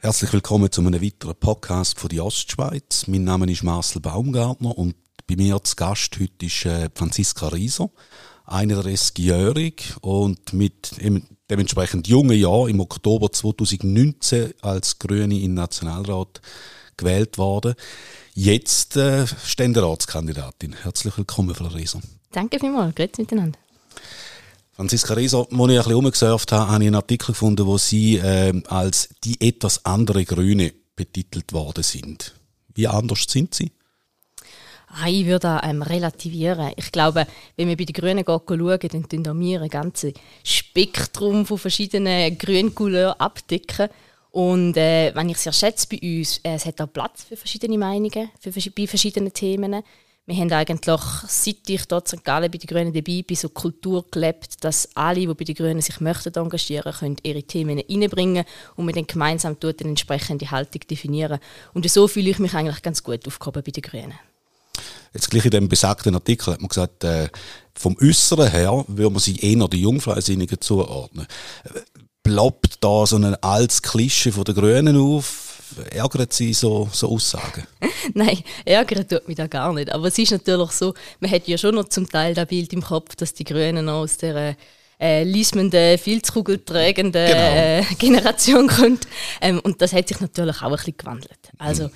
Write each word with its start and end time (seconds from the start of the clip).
Herzlich 0.00 0.32
willkommen 0.32 0.70
zu 0.70 0.80
einem 0.80 1.00
weiteren 1.00 1.36
Podcast 1.36 1.98
von 1.98 2.10
der 2.10 2.24
Ostschweiz. 2.24 3.06
Mein 3.06 3.24
Name 3.24 3.50
ist 3.50 3.62
Marcel 3.62 4.02
Baumgartner 4.02 4.76
und 4.76 4.94
bei 5.26 5.36
mir 5.36 5.62
zu 5.62 5.76
Gast 5.76 6.18
heute 6.20 6.44
ist 6.44 6.66
äh, 6.66 6.90
Franziska 6.94 7.48
Rieser, 7.48 7.88
31-jährig 8.46 9.94
und 10.00 10.52
mit 10.52 10.96
dementsprechend 11.48 12.08
jungen 12.08 12.36
Jahr 12.36 12.68
im 12.68 12.80
Oktober 12.80 13.30
2019 13.30 14.54
als 14.60 14.98
Grüne 14.98 15.40
in 15.40 15.54
Nationalrat 15.54 16.40
gewählt 16.96 17.38
worden. 17.38 17.74
Jetzt 18.34 18.96
äh, 18.96 19.26
Ständeratskandidatin. 19.26 20.74
Herzlich 20.82 21.16
willkommen, 21.16 21.54
Frau 21.54 21.66
Rieser. 21.66 22.00
Danke 22.32 22.58
vielmals, 22.58 22.94
grüezi 22.94 23.22
miteinander. 23.22 23.58
Franziska 24.74 25.14
Rieser, 25.14 25.40
als 25.40 25.50
ich 25.50 25.58
ein 25.60 25.66
bisschen 25.68 25.94
umgesurft 25.94 26.52
habe, 26.52 26.72
habe 26.72 26.82
ich 26.82 26.88
einen 26.88 26.96
Artikel 26.96 27.32
gefunden, 27.32 27.66
wo 27.66 27.76
Sie 27.76 28.16
äh, 28.16 28.62
als 28.68 29.10
die 29.22 29.40
etwas 29.40 29.84
andere 29.84 30.24
Grüne 30.24 30.72
betitelt 30.96 31.52
worden 31.52 31.84
sind. 31.84 32.34
Wie 32.74 32.88
anders 32.88 33.26
sind 33.28 33.54
Sie? 33.54 33.70
Ah, 34.88 35.08
ich 35.08 35.26
würde 35.26 35.60
ähm, 35.62 35.82
relativieren. 35.82 36.72
Ich 36.76 36.92
glaube, 36.92 37.26
wenn 37.56 37.68
wir 37.68 37.76
bei 37.76 37.84
den 37.84 37.94
Grünen 37.94 38.24
schauen, 38.26 38.48
dann 38.56 39.24
tun 39.24 39.40
wir 39.40 39.62
ein 39.62 39.68
ganzes 39.68 40.12
Spektrum 40.44 41.46
von 41.46 41.58
verschiedenen 41.58 42.36
Grüncouleurs 42.36 43.18
abdecken. 43.18 43.88
Und 44.32 44.78
äh, 44.78 45.14
wenn 45.14 45.28
ich 45.28 45.36
sehr 45.36 45.52
schätze 45.52 45.86
bei 45.86 46.00
uns, 46.02 46.38
äh, 46.38 46.54
es 46.54 46.64
hat 46.64 46.80
auch 46.80 46.90
Platz 46.90 47.22
für 47.22 47.36
verschiedene 47.36 47.76
Meinungen, 47.76 48.30
für, 48.40 48.50
bei 48.50 48.86
verschiedenen 48.86 49.32
Themen. 49.32 49.82
Wir 50.24 50.36
haben 50.36 50.52
eigentlich, 50.52 51.00
seit 51.28 51.68
ich 51.68 51.84
dort 51.84 52.08
St. 52.08 52.24
Gallen 52.24 52.50
bei 52.50 52.56
den 52.56 52.66
Grünen 52.66 52.94
dabei 52.94 53.22
bin, 53.26 53.36
so 53.36 53.50
Kultur 53.50 54.06
gelebt, 54.10 54.64
dass 54.64 54.88
alle, 54.94 55.20
die 55.20 55.26
bei 55.26 55.44
den 55.44 55.54
Grünen 55.54 55.82
sich 55.82 56.00
möchten 56.00 56.32
engagieren, 56.34 56.94
können 56.94 57.16
ihre 57.22 57.42
Themen 57.42 57.78
reinbringen 57.78 58.44
und 58.76 58.86
wir 58.86 58.94
dann 58.94 59.06
gemeinsam 59.06 59.56
dort 59.60 59.80
eine 59.80 59.90
entsprechende 59.90 60.50
Haltung 60.50 60.80
definieren. 60.88 61.38
Und 61.74 61.90
so 61.90 62.08
fühle 62.08 62.30
ich 62.30 62.38
mich 62.38 62.54
eigentlich 62.54 62.80
ganz 62.80 63.02
gut 63.02 63.26
aufgehoben 63.26 63.62
bei 63.64 63.72
den 63.72 63.82
Grünen. 63.82 64.14
Jetzt 65.12 65.30
gleich 65.30 65.44
in 65.44 65.50
dem 65.50 65.68
besagten 65.68 66.14
Artikel 66.14 66.54
hat 66.54 66.60
man 66.60 66.68
gesagt, 66.68 67.04
äh, 67.04 67.28
vom 67.74 67.96
Äußeren 68.00 68.50
her 68.50 68.84
würde 68.88 69.10
man 69.10 69.20
sich 69.20 69.42
eher 69.42 69.68
den 69.68 69.80
Jungfreisinnigen 69.80 70.60
zuordnen. 70.60 71.26
Ploppt 72.22 72.76
da 72.80 73.06
so 73.06 73.16
ein 73.16 73.34
altes 73.42 73.82
Klischee 73.82 74.32
von 74.32 74.44
den 74.44 74.54
Grünen 74.54 74.96
auf? 74.96 75.60
Ärgert 75.90 76.32
Sie 76.32 76.52
so, 76.52 76.88
so 76.92 77.08
Aussagen? 77.08 77.66
Nein, 78.14 78.38
ärgern 78.64 79.08
tut 79.08 79.26
mich 79.26 79.36
da 79.36 79.46
gar 79.46 79.72
nicht. 79.72 79.90
Aber 79.90 80.08
es 80.08 80.18
ist 80.18 80.32
natürlich 80.32 80.70
so, 80.72 80.94
man 81.20 81.30
hat 81.30 81.48
ja 81.48 81.56
schon 81.56 81.74
noch 81.74 81.88
zum 81.88 82.08
Teil 82.08 82.34
das 82.34 82.46
Bild 82.46 82.72
im 82.72 82.82
Kopf, 82.82 83.16
dass 83.16 83.32
die 83.34 83.44
Grünen 83.44 83.86
noch 83.86 84.02
aus 84.02 84.18
der 84.18 84.56
äh, 85.00 85.24
liesmenden, 85.24 85.98
filzkugelträgenden 85.98 87.26
genau. 87.26 87.38
äh, 87.38 87.82
Generation 87.98 88.68
kommt. 88.68 89.06
Ähm, 89.40 89.60
und 89.60 89.82
das 89.82 89.92
hat 89.92 90.08
sich 90.08 90.20
natürlich 90.20 90.58
auch 90.58 90.62
ein 90.62 90.72
bisschen 90.72 90.96
gewandelt. 90.96 91.50
Also, 91.58 91.84
mhm. 91.84 91.92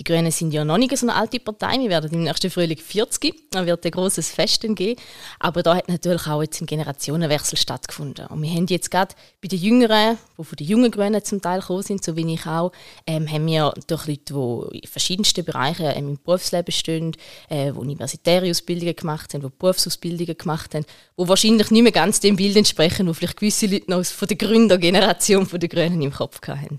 Die 0.00 0.04
Grünen 0.04 0.30
sind 0.30 0.54
ja 0.54 0.64
noch 0.64 0.78
nicht 0.78 0.96
so 0.96 1.06
eine 1.06 1.14
alte 1.14 1.38
Partei. 1.38 1.78
Wir 1.78 1.90
werden 1.90 2.10
im 2.10 2.22
nächsten 2.22 2.50
Frühling 2.50 2.78
40. 2.78 3.50
Da 3.50 3.66
wird 3.66 3.84
ein 3.84 3.90
großes 3.90 4.30
Fest 4.30 4.62
geben. 4.62 4.98
Aber 5.38 5.62
da 5.62 5.76
hat 5.76 5.90
natürlich 5.90 6.26
auch 6.26 6.40
jetzt 6.40 6.58
ein 6.62 6.66
Generationenwechsel 6.66 7.58
stattgefunden. 7.58 8.26
Und 8.28 8.40
wir 8.40 8.48
haben 8.48 8.66
jetzt 8.68 8.90
gerade 8.90 9.14
bei 9.42 9.48
den 9.48 9.58
Jüngeren, 9.58 10.16
die 10.38 10.44
von 10.44 10.56
den 10.56 10.66
jungen 10.66 10.90
Grünen 10.90 11.22
zum 11.22 11.42
Teil 11.42 11.60
gekommen 11.60 11.82
sind, 11.82 12.02
so 12.02 12.16
wie 12.16 12.32
ich 12.32 12.46
auch, 12.46 12.72
ähm, 13.06 13.30
haben 13.30 13.46
wir 13.46 13.74
durch 13.88 14.06
Leute, 14.06 14.32
die 14.32 14.78
in 14.78 14.88
verschiedensten 14.88 15.44
Bereichen 15.44 15.92
ähm, 15.94 16.08
im 16.08 16.18
Berufsleben 16.24 16.72
stehen, 16.72 17.14
äh, 17.50 17.70
die 17.70 17.78
universitäre 17.78 18.48
Ausbildungen 18.48 18.96
gemacht 18.96 19.34
haben, 19.34 19.42
die 19.42 19.48
Berufsausbildungen 19.50 20.38
gemacht 20.38 20.74
haben, 20.74 20.86
die 21.18 21.28
wahrscheinlich 21.28 21.70
nicht 21.70 21.82
mehr 21.82 21.92
ganz 21.92 22.20
dem 22.20 22.36
Bild 22.36 22.56
entsprechen, 22.56 23.06
wo 23.06 23.12
vielleicht 23.12 23.36
gewisse 23.36 23.66
Leute 23.66 23.90
noch 23.90 24.02
von 24.06 24.28
der 24.28 24.38
Gründergeneration 24.38 25.46
der 25.52 25.68
Grünen 25.68 26.00
im 26.00 26.10
Kopf 26.10 26.40
hatten. 26.48 26.78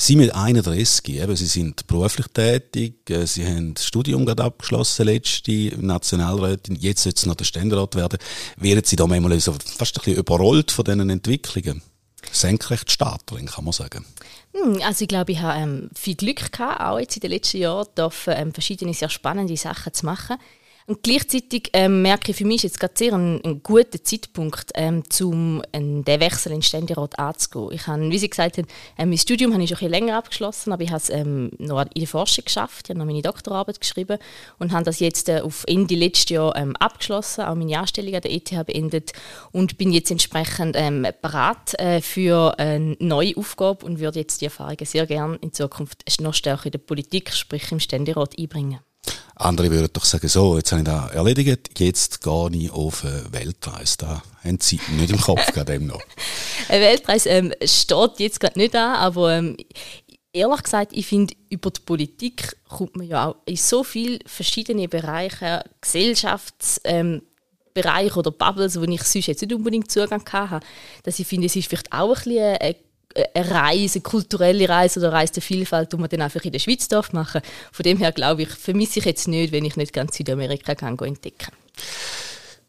Sie 0.00 0.14
mit 0.14 0.32
31, 0.32 1.08
eben, 1.08 1.34
Sie 1.34 1.46
sind 1.46 1.88
beruflich 1.88 2.28
tätig, 2.28 3.10
äh, 3.10 3.26
Sie 3.26 3.44
haben 3.44 3.74
das 3.74 3.84
Studium 3.84 4.24
gerade 4.24 4.44
abgeschlossen, 4.44 5.06
letzte 5.06 5.72
Nationalrätin, 5.76 6.76
jetzt 6.76 7.02
soll 7.02 7.12
es 7.16 7.26
noch 7.26 7.34
der 7.34 7.44
Ständerat 7.44 7.96
werden. 7.96 8.20
Werden 8.56 8.84
Sie 8.84 8.94
da 8.94 9.08
manchmal 9.08 9.40
so 9.40 9.52
fast 9.52 9.98
ein 9.98 10.04
bisschen 10.04 10.18
überrollt 10.18 10.70
von 10.70 10.84
diesen 10.84 11.10
Entwicklungen? 11.10 11.82
Senkrecht 12.30 12.92
Starterin, 12.92 13.46
kann 13.46 13.64
man 13.64 13.72
sagen. 13.72 14.04
Hm, 14.52 14.80
also 14.84 15.02
ich 15.02 15.08
glaube, 15.08 15.32
ich 15.32 15.40
habe 15.40 15.60
ähm, 15.60 15.90
viel 15.96 16.14
Glück 16.14 16.52
gehabt, 16.52 16.80
auch 16.80 17.00
jetzt 17.00 17.16
in 17.16 17.20
den 17.20 17.32
letzten 17.32 17.58
Jahren, 17.58 17.88
dürfen, 17.96 18.34
ähm, 18.36 18.52
verschiedene 18.52 18.94
sehr 18.94 19.08
spannende 19.08 19.56
Sachen 19.56 19.92
zu 19.92 20.06
machen. 20.06 20.36
Und 20.88 21.02
gleichzeitig 21.02 21.68
ähm, 21.74 22.00
merke 22.00 22.30
ich, 22.30 22.38
für 22.38 22.46
mich 22.46 22.56
ist 22.56 22.62
jetzt 22.62 22.80
gerade 22.80 22.94
sehr 22.96 23.12
ein, 23.12 23.44
ein 23.44 23.62
guter 23.62 24.02
Zeitpunkt, 24.02 24.70
ähm, 24.74 25.02
um 25.20 25.62
den 25.74 26.06
Wechsel 26.06 26.50
in 26.50 26.60
den 26.60 26.62
Ständerat 26.62 27.18
anzugehen. 27.18 27.72
Ich 27.72 27.86
habe, 27.86 28.10
wie 28.10 28.16
Sie 28.16 28.30
gesagt 28.30 28.56
haben, 28.56 28.66
ähm, 28.96 29.10
mein 29.10 29.18
Studium 29.18 29.52
habe 29.52 29.62
ich 29.62 29.68
schon 29.68 29.76
ein 29.76 29.90
bisschen 29.90 29.90
länger 29.90 30.16
abgeschlossen, 30.16 30.72
aber 30.72 30.82
ich 30.82 30.88
habe 30.88 31.02
es 31.02 31.10
ähm, 31.10 31.50
noch 31.58 31.82
in 31.82 31.88
der 31.94 32.06
Forschung 32.06 32.46
geschafft. 32.46 32.86
Ich 32.86 32.88
habe 32.88 33.00
noch 33.00 33.04
meine 33.04 33.20
Doktorarbeit 33.20 33.82
geschrieben 33.82 34.16
und 34.58 34.72
habe 34.72 34.84
das 34.84 34.98
jetzt 34.98 35.28
äh, 35.28 35.42
auf 35.42 35.64
Ende 35.66 35.94
letzten 35.94 36.32
Jahr 36.32 36.56
ähm, 36.56 36.74
abgeschlossen, 36.76 37.42
auch 37.42 37.54
meine 37.54 37.78
Anstellung 37.78 38.14
an 38.14 38.22
der 38.22 38.32
ETH 38.32 38.66
beendet 38.66 39.12
und 39.52 39.76
bin 39.76 39.92
jetzt 39.92 40.10
entsprechend 40.10 40.74
ähm, 40.74 41.06
bereit 41.20 41.78
äh, 41.78 42.00
für 42.00 42.58
eine 42.58 42.96
neue 42.98 43.36
Aufgabe 43.36 43.84
und 43.84 44.00
würde 44.00 44.20
jetzt 44.20 44.40
die 44.40 44.46
Erfahrungen 44.46 44.86
sehr 44.86 45.06
gerne 45.06 45.36
in 45.42 45.52
Zukunft 45.52 46.02
noch 46.22 46.32
stärker 46.32 46.64
in 46.64 46.72
der 46.72 46.78
Politik, 46.78 47.34
sprich 47.34 47.70
im 47.72 47.78
Ständerat, 47.78 48.38
einbringen. 48.38 48.78
Andere 49.38 49.70
würden 49.70 49.90
doch 49.92 50.04
sagen, 50.04 50.28
so, 50.28 50.56
jetzt 50.56 50.72
habe 50.72 50.82
ich 50.82 50.86
das 50.86 51.12
erledigt, 51.12 51.78
jetzt 51.78 52.20
gehe 52.22 52.50
ich 52.52 52.70
auf 52.72 53.04
eine 53.04 53.24
Weltreise. 53.30 53.96
Da 53.98 54.22
haben 54.42 54.58
Sie 54.60 54.80
nicht 54.98 55.10
im 55.10 55.20
Kopf 55.20 55.46
gerade 55.52 55.78
noch. 55.80 56.00
Eine 56.68 56.84
Weltreise 56.84 57.28
ähm, 57.28 57.52
steht 57.64 58.18
jetzt 58.18 58.40
gerade 58.40 58.58
nicht 58.58 58.74
an, 58.74 58.96
aber 58.96 59.34
ähm, 59.34 59.56
ehrlich 60.32 60.62
gesagt, 60.62 60.92
ich 60.92 61.06
finde, 61.06 61.34
über 61.50 61.70
die 61.70 61.80
Politik 61.80 62.56
kommt 62.68 62.96
man 62.96 63.06
ja 63.06 63.28
auch 63.28 63.36
in 63.46 63.56
so 63.56 63.84
viele 63.84 64.18
verschiedene 64.26 64.88
Bereiche, 64.88 65.64
Gesellschaftsbereiche 65.80 67.22
ähm, 68.14 68.16
oder 68.16 68.30
Bubbles, 68.30 68.78
wo 68.80 68.84
ich 68.84 69.02
sonst 69.02 69.26
jetzt 69.26 69.42
nicht 69.42 69.54
unbedingt 69.54 69.90
Zugang 69.90 70.24
hatte, 70.32 70.66
dass 71.04 71.18
ich 71.18 71.26
finde, 71.26 71.46
es 71.46 71.56
ist 71.56 71.68
vielleicht 71.68 71.92
auch 71.92 72.08
ein 72.08 72.14
bisschen 72.14 72.56
eine 72.56 72.76
eine 73.34 73.50
Reise, 73.50 73.96
eine 73.96 74.02
kulturelle 74.02 74.68
Reise 74.68 75.00
oder 75.00 75.12
Reise 75.12 75.34
der 75.34 75.42
Vielfalt, 75.42 75.92
die 75.92 75.96
man 75.96 76.08
dann 76.08 76.22
einfach 76.22 76.44
in 76.44 76.52
der 76.52 76.58
Schweiz 76.58 76.88
darf 76.88 77.12
machen 77.12 77.40
Von 77.72 77.82
dem 77.82 77.98
her 77.98 78.12
glaube 78.12 78.42
ich, 78.42 78.50
vermisse 78.50 78.98
ich 79.00 79.06
jetzt 79.06 79.28
nicht, 79.28 79.52
wenn 79.52 79.64
ich 79.64 79.76
nicht 79.76 79.92
ganz 79.92 80.16
Südamerika 80.16 80.74
kann 80.74 80.98
entdecken 80.98 81.52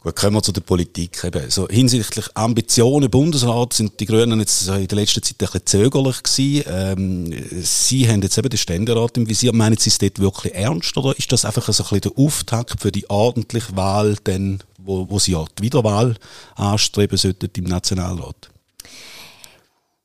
Gut, 0.02 0.16
kommen 0.16 0.36
wir 0.36 0.42
zu 0.42 0.54
der 0.54 0.62
Politik. 0.62 1.26
Eben, 1.26 1.50
so 1.50 1.68
hinsichtlich 1.68 2.26
Ambitionen 2.34 3.10
Bundesrat 3.10 3.74
sind 3.74 4.00
die 4.00 4.06
Grünen 4.06 4.40
jetzt 4.40 4.70
in 4.70 4.88
der 4.88 4.98
letzten 4.98 5.22
Zeit 5.22 5.36
ein 5.42 5.46
bisschen 5.46 5.66
zögerlich 5.66 6.24
gewesen. 6.24 6.64
Ähm, 6.70 7.46
Sie 7.62 8.08
haben 8.08 8.22
jetzt 8.22 8.38
eben 8.38 8.50
den 8.50 8.58
Ständerat 8.58 9.18
im 9.18 9.28
Visier. 9.28 9.54
Meinen 9.54 9.76
Sie 9.76 9.90
es 9.90 9.98
dort 9.98 10.20
wirklich 10.20 10.56
ernst 10.56 10.96
oder 10.96 11.20
ist 11.20 11.30
das 11.34 11.44
einfach 11.44 11.64
so 11.74 11.84
ein 11.84 11.90
bisschen 11.90 12.16
der 12.16 12.26
Auftakt 12.26 12.80
für 12.80 12.94
die 12.94 13.10
ordentliche 13.10 13.76
Wahl, 13.76 14.16
denn, 14.26 14.64
wo, 14.78 15.10
wo 15.10 15.20
Sie 15.20 15.34
ja 15.34 15.44
die 15.58 15.64
Wiederwahl 15.64 16.16
anstreben 16.56 17.18
sollten 17.18 17.50
im 17.58 17.66
Nationalrat? 17.66 18.50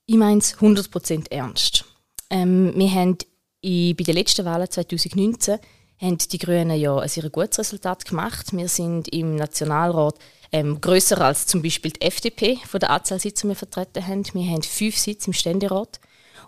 Ich 0.07 0.17
meine 0.17 0.39
es 0.39 0.57
100% 0.57 1.31
ernst. 1.31 1.85
Ähm, 2.29 2.73
wir 2.77 2.91
haben 2.91 3.17
in, 3.61 3.97
bei 3.97 4.05
den 4.05 4.17
letzten 4.17 4.45
Wahlen 4.45 4.71
2019 4.71 5.59
haben 5.99 6.19
die 6.19 6.39
Grünen 6.39 6.79
ja 6.79 6.99
ein 6.99 7.09
sehr 7.09 7.31
gutes 7.31 7.59
Resultat 7.59 8.05
gemacht. 8.05 8.53
Wir 8.53 8.69
sind 8.69 9.09
im 9.09 9.37
Nationalrat 9.37 10.17
ähm, 10.53 10.81
grösser 10.81 11.21
als 11.21 11.47
zum 11.47 11.63
Beispiel 11.63 11.93
die 11.93 12.03
FDP 12.03 12.59
von 12.67 12.81
der 12.81 12.91
Anzahl 12.91 13.19
Sitze, 13.19 13.43
die 13.43 13.49
wir 13.49 13.57
vertreten 13.57 14.07
haben. 14.07 14.25
Wir 14.35 14.45
haben 14.51 14.63
fünf 14.63 14.99
Sitze 14.99 15.29
im 15.29 15.33
Ständerat. 15.33 16.01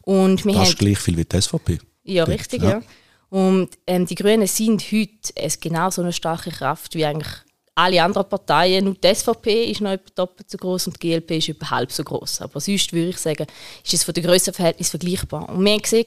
Und 0.02 0.44
wir 0.44 0.54
Fast 0.54 0.72
haben, 0.72 0.78
gleich 0.78 0.98
viel 0.98 1.16
wie 1.16 1.24
die 1.24 1.40
SVP. 1.40 1.78
Ja, 2.04 2.24
richtig, 2.24 2.62
ja. 2.62 2.70
ja. 2.70 2.82
Und 3.30 3.70
ähm, 3.86 4.06
die 4.06 4.14
Grünen 4.14 4.46
sind 4.46 4.82
heute 4.92 5.58
genau 5.60 5.90
so 5.90 6.02
eine 6.02 6.12
starke 6.12 6.50
Kraft 6.50 6.94
wie 6.94 7.04
eigentlich 7.04 7.32
alle 7.76 8.02
anderen 8.02 8.26
Parteien, 8.26 8.86
nur 8.86 8.94
die 8.94 9.14
SVP 9.14 9.70
ist 9.70 9.82
noch 9.82 9.90
etwa 9.90 10.10
doppelt 10.14 10.50
so 10.50 10.56
groß 10.56 10.86
und 10.86 11.02
die 11.02 11.10
GLP 11.10 11.32
ist 11.32 11.50
etwa 11.50 11.70
halb 11.70 11.92
so 11.92 12.02
groß. 12.02 12.40
Aber 12.40 12.58
sonst 12.58 12.92
würde 12.94 13.10
ich 13.10 13.18
sagen, 13.18 13.46
ist 13.84 13.92
es 13.92 14.02
von 14.02 14.14
der 14.14 14.22
Grössenverhältnis 14.22 14.88
vergleichbar. 14.88 15.50
Und 15.50 15.62
wir 15.62 15.72
haben 15.72 15.82
gesehen, 15.82 16.06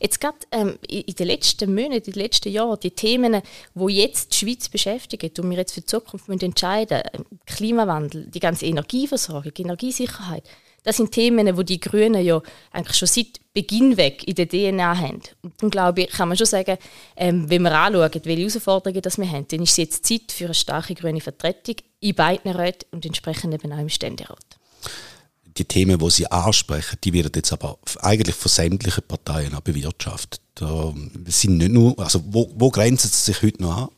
jetzt 0.00 0.20
gerade 0.20 0.38
ähm, 0.52 0.78
in 0.88 1.12
den 1.12 1.26
letzten 1.26 1.74
Monaten, 1.74 1.94
in 1.94 2.12
den 2.12 2.22
letzten 2.22 2.52
Jahren, 2.52 2.78
die 2.80 2.92
Themen, 2.92 3.42
die 3.74 3.96
jetzt 3.96 4.32
die 4.32 4.36
Schweiz 4.36 4.68
beschäftigen 4.68 5.30
und 5.38 5.50
wir 5.50 5.58
jetzt 5.58 5.74
für 5.74 5.80
die 5.80 5.86
Zukunft 5.86 6.28
entscheiden 6.28 7.02
müssen, 7.12 7.26
ähm, 7.30 7.38
Klimawandel, 7.46 8.26
die 8.28 8.40
ganze 8.40 8.66
Energieversorgung, 8.66 9.52
Energiesicherheit, 9.58 10.44
das 10.84 10.98
sind 10.98 11.10
Themen, 11.10 11.56
wo 11.56 11.62
die 11.62 11.80
Grünen 11.80 12.24
ja 12.24 12.40
eigentlich 12.70 12.96
schon 12.96 13.08
seit 13.08 13.40
Beginn 13.58 13.96
weg 13.96 14.22
in 14.28 14.36
der 14.36 14.48
DNA 14.48 14.98
haben. 14.98 15.20
Und 15.42 15.52
dann 15.60 15.70
glaube 15.70 16.02
ich, 16.02 16.10
kann 16.10 16.28
man 16.28 16.36
schon 16.36 16.46
sagen, 16.46 16.78
ähm, 17.16 17.50
wenn 17.50 17.62
wir 17.62 17.72
anschauen, 17.72 18.08
welche 18.22 18.40
Herausforderungen 18.40 19.02
das 19.02 19.18
wir 19.18 19.28
haben, 19.28 19.48
dann 19.48 19.62
ist 19.62 19.72
es 19.72 19.76
jetzt 19.78 20.06
Zeit 20.06 20.30
für 20.30 20.44
eine 20.44 20.54
starke 20.54 20.94
grüne 20.94 21.20
Vertretung 21.20 21.74
in 21.98 22.14
beiden 22.14 22.52
Räten 22.52 22.86
und 22.92 23.04
entsprechend 23.04 23.52
eben 23.52 23.72
auch 23.72 23.80
im 23.80 23.88
Ständerat. 23.88 24.44
Die 25.44 25.64
Themen, 25.64 25.98
die 25.98 26.10
Sie 26.10 26.30
ansprechen, 26.30 26.98
die 27.02 27.12
werden 27.12 27.32
jetzt 27.34 27.52
aber 27.52 27.78
eigentlich 28.00 28.36
von 28.36 28.48
sämtlichen 28.48 29.02
Parteien 29.02 29.52
auch 29.56 29.60
bewirtschaftet. 29.60 30.40
Da 30.54 30.94
sind 31.26 31.58
nicht 31.58 31.72
nur, 31.72 31.98
also 31.98 32.22
wo, 32.26 32.48
wo 32.54 32.70
grenzen 32.70 33.10
sie 33.10 33.32
sich 33.32 33.42
heute 33.42 33.60
noch 33.60 33.76
ab? 33.76 33.92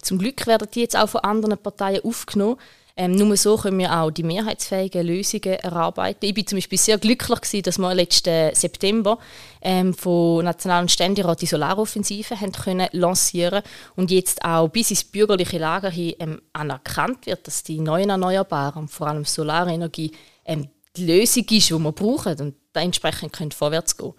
Zum 0.00 0.16
Glück 0.16 0.46
werden 0.46 0.66
die 0.74 0.80
jetzt 0.80 0.96
auch 0.96 1.10
von 1.10 1.20
anderen 1.20 1.58
Parteien 1.58 2.02
aufgenommen. 2.02 2.56
Ähm, 2.96 3.12
nur 3.12 3.36
so 3.36 3.56
können 3.56 3.80
wir 3.80 3.92
auch 3.92 4.12
die 4.12 4.22
mehrheitsfähigen 4.22 5.04
Lösungen 5.04 5.54
erarbeiten. 5.54 6.26
Ich 6.26 6.34
bin 6.34 6.46
zum 6.46 6.58
Beispiel 6.58 6.78
sehr 6.78 6.96
glücklich 6.96 7.40
gewesen, 7.40 7.62
dass 7.64 7.78
wir 7.78 7.92
letzten 7.92 8.54
September 8.54 9.18
ähm, 9.60 9.94
vom 9.94 10.44
Nationalen 10.44 10.88
Ständerat 10.88 11.42
die 11.42 11.46
Solaroffensive 11.46 12.40
haben 12.40 12.52
können 12.52 12.88
lancieren 12.92 13.62
und 13.96 14.12
jetzt 14.12 14.44
auch 14.44 14.68
bis 14.68 14.90
ins 14.90 15.02
bürgerliche 15.02 15.58
Lager 15.58 15.90
hin 15.90 16.14
ähm, 16.20 16.40
anerkannt 16.52 17.26
wird, 17.26 17.48
dass 17.48 17.64
die 17.64 17.80
neuen 17.80 18.10
Erneuerbaren, 18.10 18.86
vor 18.86 19.08
allem 19.08 19.24
Solarenergie, 19.24 20.12
ähm, 20.44 20.68
die 20.96 21.06
Lösung 21.06 21.46
ist, 21.50 21.70
die 21.70 21.78
wir 21.78 21.92
brauchen 21.92 22.40
und 22.40 22.54
da 22.72 22.80
entsprechend 22.80 23.32
können 23.32 23.50
vorwärts 23.50 23.96
gehen. 23.96 24.14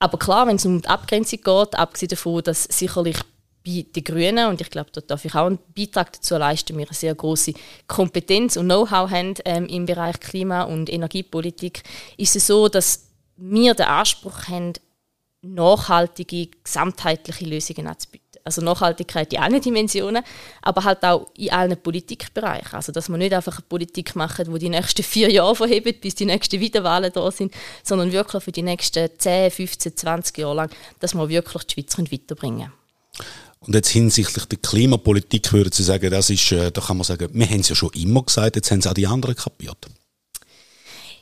Aber 0.00 0.18
klar, 0.18 0.46
wenn 0.46 0.56
es 0.56 0.66
um 0.66 0.82
die 0.82 0.88
Abgrenzung 0.88 1.40
geht, 1.42 1.78
abgesehen 1.78 2.10
davon, 2.10 2.42
dass 2.42 2.64
sicherlich 2.64 3.16
bei 3.64 3.84
den 3.94 4.04
Grünen, 4.04 4.48
und 4.48 4.60
ich 4.60 4.70
glaube, 4.70 4.90
da 4.92 5.00
darf 5.00 5.24
ich 5.24 5.34
auch 5.34 5.46
einen 5.46 5.58
Beitrag 5.76 6.12
dazu 6.12 6.36
leisten, 6.36 6.76
wir 6.76 6.86
eine 6.86 6.94
sehr 6.94 7.14
große 7.14 7.52
Kompetenz 7.86 8.56
und 8.56 8.66
Know-how 8.66 9.10
haben 9.10 9.34
ähm, 9.44 9.66
im 9.66 9.86
Bereich 9.86 10.20
Klima- 10.20 10.62
und 10.62 10.90
Energiepolitik, 10.90 11.82
ist 12.16 12.36
es 12.36 12.46
so, 12.46 12.68
dass 12.68 13.08
wir 13.36 13.74
den 13.74 13.86
Anspruch 13.86 14.48
haben, 14.48 14.72
nachhaltige, 15.42 16.48
gesamtheitliche 16.64 17.44
Lösungen 17.44 17.86
anzubieten. 17.86 18.26
Also 18.44 18.62
Nachhaltigkeit 18.62 19.32
in 19.32 19.40
allen 19.40 19.60
Dimensionen, 19.60 20.24
aber 20.62 20.82
halt 20.82 21.04
auch 21.04 21.30
in 21.36 21.50
allen 21.50 21.76
Politikbereichen. 21.76 22.72
Also 22.72 22.92
dass 22.92 23.08
man 23.08 23.18
nicht 23.18 23.34
einfach 23.34 23.58
eine 23.58 23.66
Politik 23.68 24.16
macht, 24.16 24.46
die 24.46 24.58
die 24.58 24.68
nächsten 24.70 25.02
vier 25.02 25.30
Jahre 25.30 25.54
verhebt, 25.54 26.00
bis 26.00 26.14
die 26.14 26.24
nächsten 26.24 26.58
Wiederwahlen 26.58 27.12
da 27.12 27.30
sind, 27.30 27.52
sondern 27.82 28.10
wirklich 28.10 28.42
für 28.42 28.52
die 28.52 28.62
nächsten 28.62 29.10
10, 29.18 29.50
15, 29.50 29.96
20 29.96 30.38
Jahre 30.38 30.54
lang, 30.54 30.70
dass 30.98 31.14
wir 31.14 31.28
wirklich 31.28 31.64
die 31.64 31.74
Schweiz 31.74 31.98
weiterbringen 31.98 32.70
können. 32.70 32.72
Und 33.60 33.74
jetzt 33.74 33.88
hinsichtlich 33.88 34.44
der 34.44 34.58
Klimapolitik 34.58 35.52
würden 35.52 35.72
Sie 35.72 35.82
sagen, 35.82 36.10
das 36.10 36.30
ist, 36.30 36.52
äh, 36.52 36.70
da 36.70 36.80
kann 36.80 36.96
man 36.96 37.04
sagen, 37.04 37.28
wir 37.32 37.46
haben 37.46 37.60
es 37.60 37.68
ja 37.68 37.74
schon 37.74 37.90
immer 37.94 38.22
gesagt, 38.22 38.56
jetzt 38.56 38.70
haben 38.70 38.78
es 38.78 38.86
auch 38.86 38.94
die 38.94 39.06
anderen 39.06 39.34
kapiert. 39.34 39.86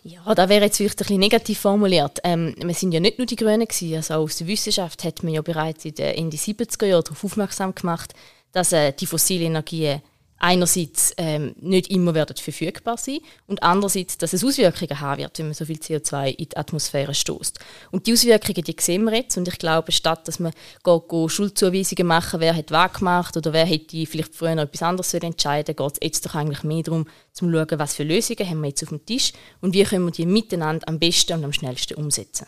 Ja, 0.03 0.35
da 0.35 0.49
wäre 0.49 0.67
jetzt 0.67 0.77
vielleicht 0.77 1.01
ein 1.01 1.05
bisschen 1.05 1.19
negativ 1.19 1.59
formuliert. 1.59 2.21
Ähm, 2.23 2.55
wir 2.63 2.75
sind 2.75 2.93
ja 2.93 3.01
nicht 3.01 3.19
nur 3.19 3.27
die 3.27 3.35
Grünen 3.35 3.67
gewesen, 3.67 3.97
also 3.97 4.15
aus 4.15 4.37
der 4.37 4.47
Wissenschaft 4.47 5.03
hat 5.03 5.25
man 5.25 5.33
ja 5.33 5.43
bereits 5.43 5.85
in 5.85 5.95
den 5.95 6.15
Ende 6.15 6.37
70er 6.37 6.87
Jahren 6.87 7.03
darauf 7.03 7.25
aufmerksam 7.25 7.75
gemacht, 7.75 8.15
dass 8.53 8.73
äh, 8.73 8.93
die 8.93 9.07
fossilen 9.07 9.47
Energien 9.47 10.03
einerseits 10.39 11.15
ähm, 11.17 11.55
nicht 11.61 11.91
immer 11.91 12.15
werden 12.15 12.37
verfügbar 12.37 12.97
sein 12.97 13.19
und 13.47 13.63
andererseits, 13.63 14.19
dass 14.19 14.33
es 14.33 14.45
Auswirkungen 14.45 15.01
haben 15.01 15.23
wird, 15.23 15.39
wenn 15.39 15.47
man 15.47 15.55
so 15.55 15.65
viel 15.65 15.79
CO2 15.79 16.29
in 16.29 16.49
die 16.49 16.57
Atmosphäre 16.57 17.15
stößt. 17.15 17.59
Und 17.91 18.07
die 18.07 18.13
Auswirkungen, 18.13 18.63
die 18.63 18.77
sehen 18.79 19.05
wir 19.05 19.15
jetzt 19.15 19.37
und 19.37 19.49
ich 19.49 19.59
glaube, 19.59 19.93
statt 19.93 20.27
dass 20.29 20.39
man 20.39 20.53
geht, 20.85 21.09
geht 21.09 21.31
Schuldzuweisungen 21.31 22.07
machen, 22.07 22.41
wer 22.41 22.55
hat 22.55 22.71
was 22.71 22.93
gemacht 22.93 23.37
oder 23.37 23.53
wer 23.53 23.67
hätte 23.67 24.07
vielleicht 24.07 24.35
früher 24.35 24.55
noch 24.55 24.65
etwas 24.65 24.83
anderes 24.83 25.15
entscheiden 25.15 25.77
geht 25.77 25.93
es 25.93 25.99
jetzt 26.03 26.27
doch 26.27 26.35
eigentlich 26.35 26.63
mehr 26.63 26.83
darum, 26.83 27.07
zu 27.33 27.51
schauen, 27.51 27.79
was 27.79 27.95
für 27.95 28.05
Lösungen 28.05 28.49
haben 28.49 28.61
wir 28.61 28.69
jetzt 28.69 28.83
auf 28.83 28.91
dem 28.91 29.05
Tisch 29.05 29.33
und 29.61 29.75
wie 29.75 29.85
können 29.85 30.07
wir 30.07 30.13
die 30.13 30.27
miteinander 30.27 30.89
am 30.89 30.99
besten 30.99 31.35
und 31.35 31.45
am 31.45 31.53
schnellsten 31.53 31.95
umsetzen. 31.95 32.47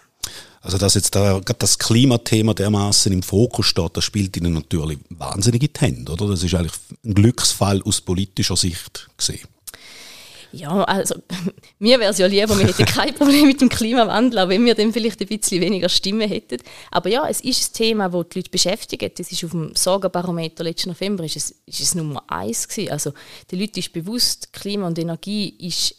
Also 0.61 0.77
dass 0.77 0.95
jetzt 0.95 1.15
da 1.15 1.41
das 1.41 1.79
Klimathema 1.79 2.53
dermaßen 2.53 3.13
im 3.13 3.23
Fokus 3.23 3.67
steht, 3.67 3.97
das 3.97 4.05
spielt 4.05 4.37
Ihnen 4.37 4.55
natürlich 4.55 4.99
wahnsinnig 5.09 5.63
in 5.63 5.73
die 5.73 5.81
Hände, 5.81 6.13
oder? 6.13 6.29
Das 6.29 6.43
ist 6.43 6.55
eigentlich 6.55 6.75
ein 7.05 7.15
Glücksfall 7.15 7.83
aus 7.83 8.01
politischer 8.01 8.57
Sicht 8.57 9.09
gesehen. 9.17 9.47
Ja, 10.53 10.83
also 10.85 11.17
mir 11.79 12.01
wäre 12.01 12.11
es 12.11 12.19
ja 12.19 12.27
lieber, 12.27 12.59
wir 12.59 12.67
hätten 12.67 12.87
kein 12.87 13.15
Problem 13.15 13.47
mit 13.47 13.61
dem 13.61 13.69
Klimawandel, 13.69 14.41
auch 14.41 14.49
wenn 14.49 14.65
wir 14.65 14.75
dann 14.75 14.93
vielleicht 14.93 15.21
ein 15.21 15.27
bisschen 15.27 15.61
weniger 15.61 15.89
Stimmen 15.89 16.29
hätten. 16.29 16.59
Aber 16.91 17.09
ja, 17.11 17.27
es 17.29 17.41
ist 17.41 17.71
ein 17.71 17.75
Thema, 17.75 18.09
das 18.09 18.27
die 18.31 18.39
Leute 18.39 18.51
beschäftigt. 18.51 19.19
Das 19.19 19.31
ist 19.31 19.45
auf 19.45 19.51
dem 19.51 19.75
Sorgenbarometer 19.75 20.65
letzten 20.65 20.91
November 20.91 21.25
ist 21.25 21.37
es, 21.37 21.51
ist 21.67 21.81
es 21.81 21.95
Nummer 21.95 22.25
eins 22.29 22.67
gewesen. 22.67 22.93
Also 22.93 23.13
den 23.51 23.61
Leuten 23.61 23.79
ist 23.79 23.93
bewusst, 23.93 24.53
Klima 24.53 24.87
und 24.87 24.99
Energie 24.99 25.55
ist 25.67 25.95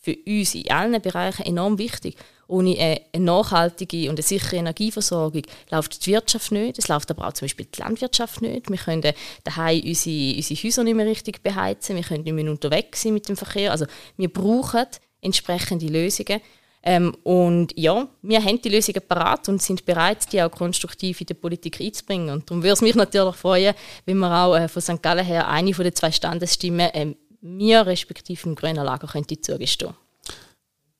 für 0.00 0.16
uns 0.26 0.54
in 0.54 0.70
allen 0.70 1.00
Bereichen 1.00 1.46
enorm 1.46 1.78
wichtig. 1.78 2.16
Ohne 2.46 2.76
eine 2.78 3.24
nachhaltige 3.24 4.10
und 4.10 4.16
eine 4.16 4.22
sichere 4.22 4.56
Energieversorgung 4.56 5.42
läuft 5.70 6.04
die 6.04 6.12
Wirtschaft 6.12 6.52
nicht. 6.52 6.78
Es 6.78 6.88
läuft 6.88 7.10
aber 7.10 7.28
auch 7.28 7.32
zum 7.32 7.46
Beispiel 7.46 7.66
die 7.66 7.80
Landwirtschaft 7.80 8.42
nicht. 8.42 8.70
Wir 8.70 8.78
können 8.78 9.12
daheim 9.44 9.82
unsere, 9.84 10.36
unsere 10.36 10.62
Häuser 10.62 10.84
nicht 10.84 10.96
mehr 10.96 11.06
richtig 11.06 11.42
beheizen. 11.42 11.96
Wir 11.96 12.02
können 12.02 12.24
nicht 12.24 12.32
mehr 12.32 12.50
unterwegs 12.50 13.02
sein 13.02 13.14
mit 13.14 13.28
dem 13.28 13.36
Verkehr. 13.36 13.72
Also 13.72 13.86
wir 14.16 14.32
brauchen 14.32 14.86
entsprechende 15.20 15.86
Lösungen. 15.86 16.40
Ähm, 16.86 17.16
und 17.22 17.72
ja, 17.78 18.06
wir 18.20 18.44
haben 18.44 18.60
die 18.60 18.68
Lösungen 18.68 19.00
parat 19.08 19.48
und 19.48 19.62
sind 19.62 19.86
bereit, 19.86 20.30
die 20.30 20.42
auch 20.42 20.50
konstruktiv 20.50 21.18
in 21.22 21.26
der 21.26 21.34
Politik 21.34 21.80
einzubringen. 21.80 22.28
Und 22.28 22.50
darum 22.50 22.62
würde 22.62 22.74
es 22.74 22.82
mich 22.82 22.94
natürlich 22.94 23.36
freuen, 23.36 23.74
wenn 24.04 24.18
wir 24.18 24.30
auch 24.30 24.54
äh, 24.54 24.68
von 24.68 24.82
St. 24.82 25.02
Gallen 25.02 25.24
her 25.24 25.48
eine 25.48 25.72
von 25.72 25.84
den 25.84 25.94
zwei 25.94 26.12
Standesstimmen 26.12 26.90
äh, 26.90 27.14
mir 27.40 27.86
respektive 27.86 28.48
im 28.48 28.54
grünen 28.54 28.84
Lager 28.84 29.06
könnte 29.06 29.40
zugestehen. 29.40 29.94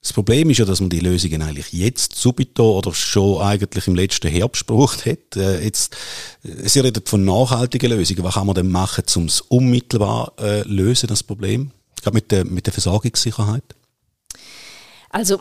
Das 0.05 0.13
Problem 0.13 0.51
ist 0.51 0.59
ja, 0.59 0.67
dass 0.67 0.81
man 0.81 0.91
die 0.91 1.01
Lösungen 1.01 1.41
eigentlich 1.41 1.73
jetzt 1.73 2.15
subito 2.15 2.77
oder 2.77 2.93
schon 2.93 3.41
eigentlich 3.41 3.87
im 3.87 3.95
letzten 3.95 4.29
Herbst 4.29 4.67
gebraucht 4.67 5.07
hat. 5.07 5.35
Äh, 5.35 5.65
jetzt, 5.65 5.97
äh, 6.43 6.69
Sie 6.69 6.81
reden 6.81 7.03
von 7.07 7.25
nachhaltigen 7.25 7.91
Lösungen. 7.91 8.23
Was 8.23 8.35
kann 8.35 8.47
man 8.47 8.55
denn 8.55 8.71
machen, 8.71 9.05
um 9.17 9.25
es 9.25 9.41
unmittelbar 9.41 10.35
äh, 10.39 10.61
lösen, 10.69 11.07
das 11.07 11.23
Problem? 11.23 11.71
Gerade 12.03 12.17
mit 12.17 12.31
der, 12.31 12.45
mit 12.45 12.67
der 12.67 12.75
Versorgungssicherheit? 12.75 13.65
Also, 15.09 15.41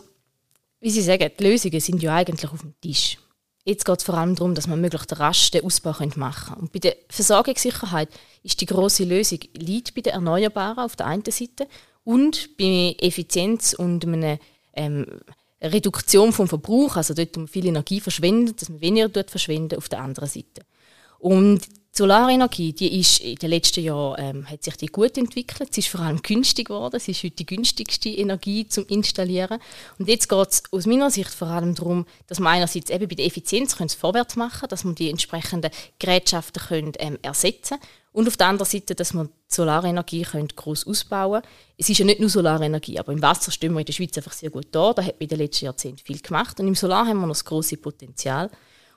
wie 0.80 0.90
Sie 0.90 1.02
sagen, 1.02 1.30
die 1.38 1.44
Lösungen 1.44 1.80
sind 1.80 2.02
ja 2.02 2.14
eigentlich 2.14 2.50
auf 2.50 2.62
dem 2.62 2.72
Tisch. 2.80 3.18
Jetzt 3.66 3.84
geht 3.84 3.98
es 3.98 4.04
vor 4.04 4.14
allem 4.14 4.34
darum, 4.34 4.54
dass 4.54 4.66
man 4.66 4.80
möglichst 4.80 5.20
rasch 5.20 5.50
den 5.50 5.64
Ausbau 5.66 5.90
machen 5.90 6.10
können. 6.10 6.60
Und 6.62 6.72
bei 6.72 6.78
der 6.78 6.96
Versorgungssicherheit 7.10 8.08
ist 8.42 8.62
die 8.62 8.66
große 8.66 9.04
Lösung 9.04 9.40
liegt 9.58 9.94
bei 9.94 10.00
den 10.00 10.14
Erneuerbaren 10.14 10.78
auf 10.78 10.96
der 10.96 11.04
einen 11.04 11.24
Seite 11.26 11.68
und 12.02 12.56
bei 12.56 12.96
Effizienz 12.98 13.74
und 13.74 14.06
einem 14.06 14.38
ähm, 14.76 15.06
Reduktion 15.62 16.32
vom 16.32 16.48
Verbrauch, 16.48 16.96
also 16.96 17.14
dort, 17.14 17.36
wo 17.36 17.40
man 17.40 17.48
viel 17.48 17.66
Energie 17.66 18.00
verschwendet, 18.00 18.60
dass 18.60 18.68
man 18.68 18.80
weniger 18.80 19.08
dort 19.08 19.30
verschwenden 19.30 19.78
auf 19.78 19.88
der 19.88 20.00
anderen 20.00 20.28
Seite. 20.28 20.62
Und 21.18 21.60
die 21.66 21.98
Solarenergie, 21.98 22.72
die 22.72 22.98
ist 22.98 23.20
in 23.20 23.36
den 23.36 23.50
letzten 23.50 23.84
Jahren 23.84 24.16
ähm, 24.18 24.50
hat 24.50 24.64
sich 24.64 24.76
die 24.76 24.88
gut 24.88 25.16
entwickelt. 25.16 25.72
Sie 25.72 25.80
ist 25.80 25.88
vor 25.88 26.00
allem 26.00 26.20
günstig 26.20 26.66
geworden. 26.66 26.98
Sie 26.98 27.12
ist 27.12 27.22
heute 27.22 27.36
die 27.36 27.46
günstigste 27.46 28.08
Energie 28.08 28.66
zum 28.66 28.84
Installieren. 28.88 29.60
Und 29.98 30.08
jetzt 30.08 30.28
geht 30.28 30.48
es 30.48 30.64
aus 30.72 30.86
meiner 30.86 31.10
Sicht 31.10 31.30
vor 31.30 31.48
allem 31.48 31.76
darum, 31.76 32.04
dass 32.26 32.40
man 32.40 32.54
einerseits 32.54 32.90
eben 32.90 33.08
bei 33.08 33.14
der 33.14 33.26
Effizienz 33.26 33.74
vorwärts 33.94 34.34
machen 34.34 34.58
können, 34.60 34.70
dass 34.70 34.82
man 34.82 34.96
die 34.96 35.08
entsprechenden 35.08 35.70
Gerätschaften 36.00 36.62
können, 36.64 36.92
ähm, 36.98 37.18
ersetzen 37.22 37.78
und 38.14 38.28
auf 38.28 38.36
der 38.36 38.46
anderen 38.46 38.70
Seite, 38.70 38.94
dass 38.94 39.12
man 39.12 39.26
die 39.26 39.54
Solarenergie 39.56 40.22
groß 40.22 40.86
ausbauen 40.86 41.42
können. 41.42 41.54
Es 41.76 41.90
ist 41.90 41.98
ja 41.98 42.04
nicht 42.04 42.20
nur 42.20 42.28
Solarenergie, 42.28 42.96
aber 42.96 43.12
im 43.12 43.20
Wasser 43.20 43.50
stehen 43.50 43.72
wir 43.72 43.80
in 43.80 43.86
der 43.86 43.92
Schweiz 43.92 44.16
einfach 44.16 44.32
sehr 44.32 44.50
gut 44.50 44.68
da. 44.70 44.92
Da 44.92 45.02
hat 45.02 45.14
man 45.14 45.22
in 45.22 45.28
den 45.30 45.38
letzten 45.38 45.64
Jahrzehnten 45.64 45.98
viel 45.98 46.20
gemacht. 46.20 46.60
Und 46.60 46.68
im 46.68 46.76
Solar 46.76 47.06
haben 47.06 47.18
wir 47.18 47.26
noch 47.26 47.34
das 47.34 47.44
große 47.44 47.76
Potenzial. 47.76 48.50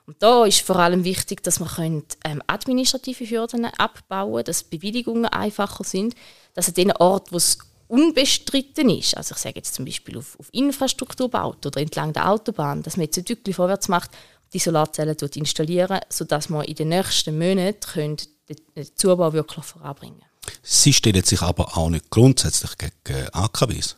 Und 0.06 0.22
da 0.22 0.44
ist 0.44 0.60
vor 0.60 0.76
allem 0.76 1.02
wichtig, 1.02 1.42
dass 1.42 1.58
man 1.58 2.04
ähm, 2.24 2.40
administrative 2.46 3.28
Hürden 3.28 3.64
abbauen 3.64 4.34
können, 4.34 4.44
dass 4.44 4.62
Bewilligungen 4.62 5.26
einfacher 5.26 5.82
sind, 5.82 6.14
dass 6.54 6.68
an 6.68 6.74
den 6.74 6.92
Orten, 6.92 7.32
wo 7.32 7.38
es 7.38 7.58
unbestritten 7.88 8.88
ist, 8.88 9.16
also 9.16 9.34
ich 9.34 9.40
sage 9.40 9.56
jetzt 9.56 9.74
zum 9.74 9.84
Beispiel 9.84 10.16
auf, 10.16 10.38
auf 10.38 10.48
Infrastruktur 10.52 11.28
baut 11.28 11.66
oder 11.66 11.80
entlang 11.80 12.12
der 12.12 12.30
Autobahn, 12.30 12.84
dass 12.84 12.96
man 12.96 13.06
jetzt 13.06 13.18
ein 13.18 13.28
wirklich 13.28 13.56
vorwärts 13.56 13.88
macht, 13.88 14.12
die 14.52 14.60
Solarzellen 14.60 15.16
installieren, 15.34 15.98
sodass 16.08 16.50
man 16.50 16.64
in 16.66 16.76
den 16.76 16.90
nächsten 16.90 17.36
Monaten 17.36 18.16
den 18.48 18.96
Zubau 18.96 19.32
wirklich 19.32 19.64
voranbringen 19.64 20.22
Sie 20.62 20.92
stellen 20.92 21.22
sich 21.24 21.42
aber 21.42 21.76
auch 21.76 21.90
nicht 21.90 22.10
grundsätzlich 22.10 22.70
gegen 22.78 23.28
AKWs. 23.32 23.96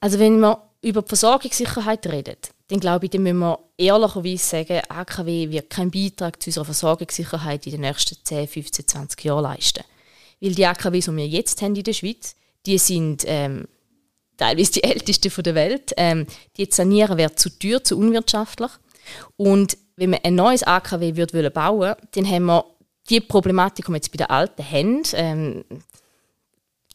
Also 0.00 0.18
wenn 0.18 0.38
wir 0.40 0.62
über 0.82 1.02
die 1.02 1.08
Versorgungssicherheit 1.08 2.06
reden, 2.06 2.36
dann 2.68 2.80
glaube 2.80 3.06
ich, 3.06 3.10
dann 3.10 3.22
müssen 3.22 3.38
wir 3.38 3.58
ehrlicherweise 3.78 4.44
sagen, 4.44 4.82
AKW 4.88 5.50
wird 5.50 5.70
keinen 5.70 5.90
Beitrag 5.90 6.42
zu 6.42 6.50
unserer 6.50 6.64
Versorgungssicherheit 6.64 7.66
in 7.66 7.72
den 7.72 7.80
nächsten 7.82 8.16
10, 8.22 8.48
15, 8.48 8.88
20 8.88 9.24
Jahren 9.24 9.42
leisten. 9.42 9.84
Weil 10.40 10.54
die 10.54 10.66
AKWs, 10.66 11.06
die 11.06 11.16
wir 11.16 11.28
jetzt 11.28 11.62
haben 11.62 11.74
in 11.74 11.84
der 11.84 11.92
Schweiz, 11.92 12.34
die 12.66 12.78
sind 12.78 13.24
ähm, 13.26 13.66
teilweise 14.36 14.72
die 14.72 14.84
ältesten 14.84 15.42
der 15.42 15.54
Welt. 15.54 15.92
Ähm, 15.96 16.26
die 16.56 16.68
zu 16.68 16.76
sanieren 16.76 17.16
wäre 17.16 17.34
zu 17.34 17.50
teuer, 17.50 17.82
zu 17.82 17.96
unwirtschaftlich. 17.96 18.70
Und 19.36 19.78
wenn 19.96 20.10
man 20.10 20.20
ein 20.24 20.34
neues 20.34 20.62
AKW 20.62 21.16
würde 21.16 21.50
bauen 21.50 21.94
dann 22.12 22.28
haben 22.28 22.46
wir 22.46 22.64
die 23.08 23.20
Problematik, 23.20 23.86
die 23.86 23.92
wir 23.92 23.96
jetzt 23.96 24.12
bei 24.12 24.18
den 24.18 24.30
alten 24.30 24.62
haben, 24.62 25.02
ähm, 25.14 25.64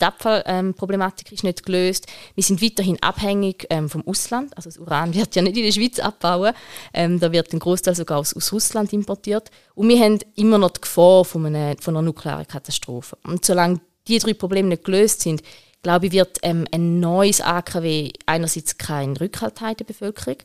die 0.02 0.06
Abfallproblematik 0.06 1.32
ist 1.32 1.44
nicht 1.44 1.64
gelöst. 1.64 2.08
Wir 2.34 2.44
sind 2.44 2.62
weiterhin 2.62 2.98
abhängig 3.02 3.68
ähm, 3.70 3.88
vom 3.88 4.06
Ausland. 4.08 4.56
Also 4.58 4.70
das 4.70 4.80
Uran 4.80 5.14
wird 5.16 5.36
ja 5.36 5.42
nicht 5.44 5.58
in 5.58 5.64
der 5.64 5.72
Schweiz 5.72 6.00
abbauen. 6.00 6.54
Ähm, 6.94 7.20
da 7.20 7.32
wird 7.32 7.54
ein 7.54 7.60
Großteil 7.60 7.96
sogar 7.96 8.18
aus, 8.18 8.36
aus, 8.36 8.52
Russland 8.52 8.92
importiert. 8.94 9.52
Und 9.76 9.90
wir 9.90 10.00
haben 10.00 10.20
immer 10.36 10.58
noch 10.58 10.72
die 10.72 10.82
Gefahr 10.82 11.24
von 11.24 11.46
einer, 11.46 11.76
von 11.80 11.96
einer 11.96 12.02
nuklearen 12.02 12.48
Katastrophe. 12.48 13.18
Und 13.24 13.46
solange 13.46 13.80
diese 14.08 14.26
drei 14.26 14.34
Probleme 14.34 14.70
nicht 14.70 14.84
gelöst 14.84 15.22
sind, 15.22 15.44
glaube 15.84 16.08
ich, 16.08 16.12
wird 16.12 16.40
ähm, 16.42 16.66
ein 16.72 17.00
neues 17.00 17.42
AKW 17.42 18.12
einerseits 18.26 18.78
keinen 18.78 19.18
Rückhalt 19.18 19.62
haben 19.62 19.72
in 19.72 19.78
der 19.78 19.86
Bevölkerung. 19.86 20.38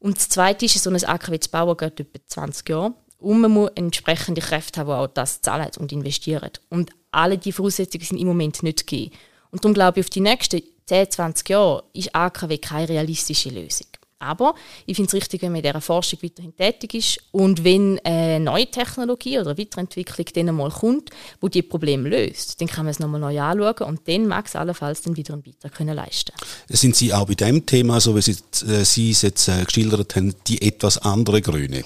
Und 0.00 0.16
das 0.16 0.28
Zweite 0.28 0.66
ist, 0.66 0.80
so 0.82 0.90
ein 0.90 1.04
AKW 1.04 1.38
zu 1.38 1.50
bauen 1.50 1.76
geht 1.76 2.00
etwa 2.00 2.18
20 2.26 2.68
Jahre. 2.68 2.94
Und 3.18 3.40
man 3.40 3.50
muss 3.50 3.70
entsprechende 3.74 4.40
Kräfte 4.40 4.80
haben, 4.80 4.88
die 4.88 4.92
auch 4.92 5.06
das 5.08 5.40
zahlen 5.40 5.70
und 5.78 5.92
investieren. 5.92 6.50
Und 6.68 6.90
alle 7.10 7.38
diese 7.38 7.56
Voraussetzungen 7.56 8.04
sind 8.04 8.18
im 8.18 8.28
Moment 8.28 8.62
nicht 8.62 8.86
gegeben. 8.86 9.14
Und 9.50 9.64
darum 9.64 9.74
glaube 9.74 10.00
ich, 10.00 10.06
auf 10.06 10.10
die 10.10 10.20
nächsten 10.20 10.62
10, 10.86 11.10
20 11.10 11.48
Jahre 11.48 11.84
ist 11.92 12.14
AKW 12.14 12.58
keine 12.58 12.88
realistische 12.88 13.50
Lösung. 13.50 13.86
Aber 14.20 14.54
ich 14.84 14.96
finde 14.96 15.08
es 15.08 15.14
richtig, 15.14 15.42
wenn 15.42 15.52
man 15.52 15.60
in 15.60 15.70
dieser 15.70 15.80
Forschung 15.80 16.18
weiterhin 16.22 16.56
tätig 16.56 16.94
ist 16.94 17.20
und 17.30 17.62
wenn 17.62 18.00
eine 18.02 18.40
neue 18.40 18.66
Technologie 18.66 19.38
oder 19.38 19.56
Weiterentwicklung 19.56 20.26
dann 20.34 20.48
einmal 20.48 20.70
kommt, 20.70 21.10
wo 21.40 21.46
die 21.46 21.62
Probleme 21.62 22.08
löst, 22.08 22.60
dann 22.60 22.66
kann 22.66 22.84
man 22.84 22.90
es 22.90 22.98
nochmal 22.98 23.20
neu 23.20 23.40
anschauen 23.40 23.88
und 23.88 24.08
dann 24.08 24.26
mag 24.26 24.46
es 24.46 24.56
allenfalls 24.56 25.02
dann 25.02 25.16
wieder 25.16 25.34
einen 25.34 25.42
Beitrag 25.42 25.72
können 25.72 25.94
leisten 25.94 26.32
Sind 26.68 26.96
Sie 26.96 27.14
auch 27.14 27.26
bei 27.26 27.34
dem 27.34 27.64
Thema, 27.64 28.00
so 28.00 28.16
wie 28.16 28.22
Sie, 28.22 28.36
äh, 28.66 28.80
es 28.80 29.22
jetzt 29.22 29.46
äh, 29.46 29.64
geschildert 29.64 30.16
haben, 30.16 30.34
die 30.48 30.62
etwas 30.62 30.98
andere 30.98 31.40
Grüne? 31.40 31.84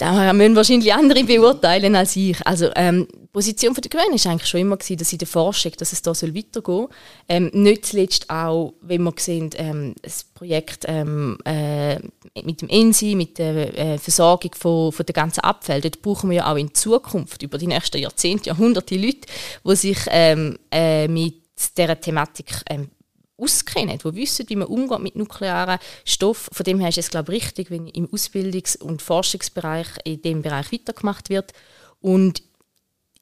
Da 0.00 0.32
müssen 0.32 0.56
wahrscheinlich 0.56 0.94
andere 0.94 1.24
beurteilen 1.24 1.94
als 1.94 2.16
ich. 2.16 2.34
Also 2.46 2.70
ähm, 2.74 3.06
Position 3.34 3.74
der 3.74 3.90
Grünen 3.90 4.18
war 4.18 4.32
eigentlich 4.32 4.48
schon 4.48 4.60
immer, 4.60 4.78
gewesen, 4.78 4.96
dass 4.96 5.12
in 5.12 5.18
der 5.18 5.28
Forschung 5.28 5.72
dass 5.76 5.92
es 5.92 6.00
da 6.00 6.14
soll 6.14 6.34
weitergehen. 6.34 6.86
Ähm, 7.28 7.50
nicht 7.52 7.84
zuletzt 7.84 8.30
auch, 8.30 8.72
wenn 8.80 9.02
wir 9.02 9.12
sehen, 9.18 9.50
ähm, 9.56 9.94
das 10.00 10.24
Projekt 10.24 10.86
ähm, 10.88 11.36
äh, 11.44 11.96
mit 12.42 12.62
dem 12.62 12.70
ENSI, 12.70 13.14
mit 13.14 13.36
der 13.36 13.78
äh, 13.78 13.98
Versorgung 13.98 14.54
von, 14.54 14.90
von 14.90 15.04
der 15.04 15.12
ganzen 15.12 15.40
Abfälle, 15.40 15.82
dort 15.82 16.00
brauchen 16.00 16.30
wir 16.30 16.38
ja 16.38 16.50
auch 16.50 16.56
in 16.56 16.72
Zukunft, 16.74 17.42
über 17.42 17.58
die 17.58 17.66
nächsten 17.66 17.98
Jahrzehnte, 17.98 18.46
Jahrhunderte 18.48 18.96
Leute, 18.96 19.28
die 19.66 19.76
sich 19.76 19.98
ähm, 20.08 20.56
äh, 20.70 21.08
mit 21.08 21.42
dieser 21.76 22.00
Thematik 22.00 22.46
ähm, 22.70 22.88
auskennen, 23.40 23.98
die 23.98 24.14
wissen, 24.14 24.48
wie 24.48 24.56
man 24.56 24.68
umgeht 24.68 25.00
mit 25.00 25.16
nuklearen 25.16 25.78
Stoffen. 26.04 26.52
Von 26.52 26.64
dem 26.64 26.80
her 26.80 26.88
ist 26.88 26.98
es, 26.98 27.10
glaube 27.10 27.34
ich, 27.34 27.42
richtig, 27.42 27.70
wenn 27.70 27.86
im 27.88 28.08
Ausbildungs- 28.08 28.78
und 28.78 29.02
Forschungsbereich 29.02 29.88
in 30.04 30.22
dem 30.22 30.42
Bereich 30.42 30.72
weitergemacht 30.72 31.28
wird. 31.28 31.52
Und 32.00 32.42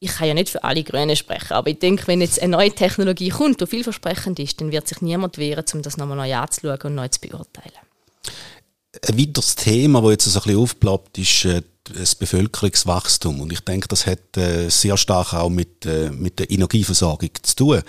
ich 0.01 0.11
kann 0.11 0.29
ja 0.29 0.35
nicht 0.35 0.49
für 0.49 0.63
alle 0.63 0.85
Grünen 0.85 1.17
sprechen, 1.17 1.55
aber 1.55 1.71
ich 1.71 1.79
denke, 1.79 2.07
wenn 2.07 2.21
jetzt 2.21 2.41
eine 2.41 2.57
neue 2.57 2.73
Technologie 2.73 3.31
kommt, 3.31 3.61
die 3.61 3.67
vielversprechend 3.67 4.39
ist, 4.39 4.61
dann 4.61 4.71
wird 4.71 4.87
sich 4.87 5.01
niemand 5.01 5.39
wehren, 5.39 5.65
um 5.75 5.83
das 5.83 5.97
nochmal 5.97 6.17
neu 6.17 6.35
anzuschauen 6.35 6.79
und 6.85 6.95
neu 6.95 7.09
zu 7.09 7.21
beurteilen. 7.21 7.73
Ein 9.07 9.19
weiteres 9.19 9.57
Thema, 9.57 10.01
das 10.01 10.11
jetzt 10.11 10.25
so 10.25 10.39
ein 10.39 10.43
bisschen 10.43 10.59
aufploppt, 10.61 11.19
ist 11.19 11.45
äh, 11.45 11.63
das 11.85 12.15
Bevölkerungswachstum. 12.15 13.41
Und 13.41 13.53
ich 13.53 13.61
denke, 13.61 13.89
das 13.89 14.07
hat 14.07 14.37
äh, 14.37 14.69
sehr 14.69 14.97
stark 14.97 15.35
auch 15.35 15.51
mit, 15.51 15.85
äh, 15.87 16.11
mit 16.11 16.39
der 16.39 16.51
Energieversorgung 16.51 17.31
zu 17.43 17.57
tun. 17.57 17.83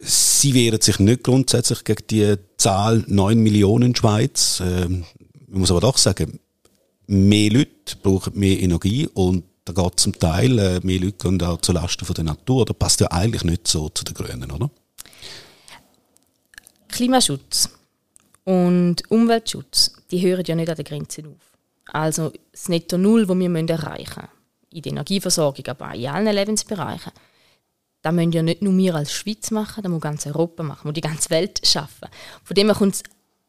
Sie 0.00 0.54
wehren 0.54 0.80
sich 0.80 0.98
nicht 1.00 1.24
grundsätzlich 1.24 1.82
gegen 1.82 2.06
die 2.08 2.36
Zahl 2.56 3.04
9 3.06 3.38
Millionen 3.38 3.96
Schweiz. 3.96 4.62
Ähm, 4.64 5.04
man 5.48 5.60
muss 5.60 5.70
aber 5.70 5.80
doch 5.80 5.98
sagen, 5.98 6.38
mehr 7.06 7.50
Leute 7.50 7.96
brauchen 8.02 8.38
mehr 8.38 8.60
Energie 8.60 9.08
und 9.12 9.44
da 9.64 9.72
geht 9.72 9.98
zum 9.98 10.16
Teil, 10.16 10.58
äh, 10.58 10.80
mehr 10.84 11.00
Leute 11.00 11.16
gehen 11.18 11.42
auch 11.42 11.60
zulasten 11.60 12.06
von 12.06 12.14
der 12.14 12.24
Natur. 12.24 12.64
Das 12.64 12.76
passt 12.76 13.00
ja 13.00 13.10
eigentlich 13.10 13.42
nicht 13.42 13.66
so 13.66 13.88
zu 13.88 14.04
den 14.04 14.14
Grünen, 14.14 14.50
oder? 14.50 14.70
Klimaschutz 16.88 17.68
und 18.44 19.02
Umweltschutz, 19.10 19.92
die 20.10 20.20
hören 20.20 20.44
ja 20.46 20.54
nicht 20.54 20.70
an 20.70 20.76
den 20.76 20.84
Grenzen 20.84 21.26
auf. 21.26 21.92
Also 21.92 22.32
das 22.52 22.68
Netto 22.68 22.96
Null, 22.96 23.26
das 23.26 23.36
wir 23.36 23.70
erreichen 23.70 24.04
müssen, 24.06 24.28
in 24.72 24.82
der 24.82 24.92
Energieversorgung, 24.92 25.66
aber 25.66 25.94
in 25.94 26.06
allen 26.06 26.34
Lebensbereichen, 26.34 27.12
das 28.06 28.14
müssen 28.14 28.30
ja 28.30 28.42
nicht 28.42 28.62
nur 28.62 28.76
wir 28.76 28.94
als 28.94 29.12
Schweiz 29.12 29.50
machen, 29.50 29.82
das 29.82 29.90
muss 29.90 30.00
ganz 30.00 30.26
Europa 30.26 30.62
machen, 30.62 30.82
muss 30.84 30.94
die 30.94 31.00
ganze 31.00 31.28
Welt 31.30 31.60
schaffen. 31.66 32.08
Von 32.44 32.54
dem 32.54 32.68
her 32.68 32.76
kommt 32.76 32.94
es 32.94 33.02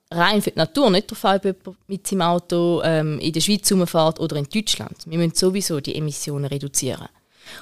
rein 0.10 0.42
für 0.42 0.50
die 0.50 0.58
Natur 0.58 0.90
nicht 0.90 1.12
darauf 1.12 1.26
an, 1.26 1.36
ob 1.36 1.46
jemand 1.46 1.78
mit 1.88 2.08
seinem 2.08 2.22
Auto 2.24 2.82
ähm, 2.84 3.20
in 3.20 3.34
der 3.34 3.42
Schweiz 3.42 3.72
rumfährt 3.72 4.20
oder 4.20 4.36
in 4.36 4.48
Deutschland. 4.52 4.98
Wir 5.06 5.20
müssen 5.20 5.36
sowieso 5.36 5.80
die 5.80 5.96
Emissionen 5.96 6.46
reduzieren. 6.46 7.08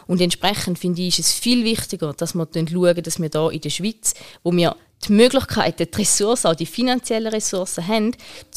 Und 0.08 0.22
entsprechend 0.22 0.80
finde 0.80 1.02
ich, 1.02 1.20
ist 1.20 1.28
es 1.28 1.34
viel 1.34 1.66
wichtiger, 1.66 2.14
dass 2.14 2.34
wir 2.34 2.48
schauen, 2.48 3.04
dass 3.04 3.20
wir 3.20 3.30
hier 3.30 3.52
in 3.52 3.62
der 3.62 3.70
Schweiz, 3.70 4.14
wo 4.42 4.54
wir 4.54 4.74
die 5.04 5.14
Möglichkeiten, 5.14 5.88
die 5.92 5.98
Ressourcen, 5.98 6.48
auch 6.48 6.56
die 6.56 6.66
finanziellen 6.66 7.28
Ressourcen 7.28 7.88
haben, 7.88 8.12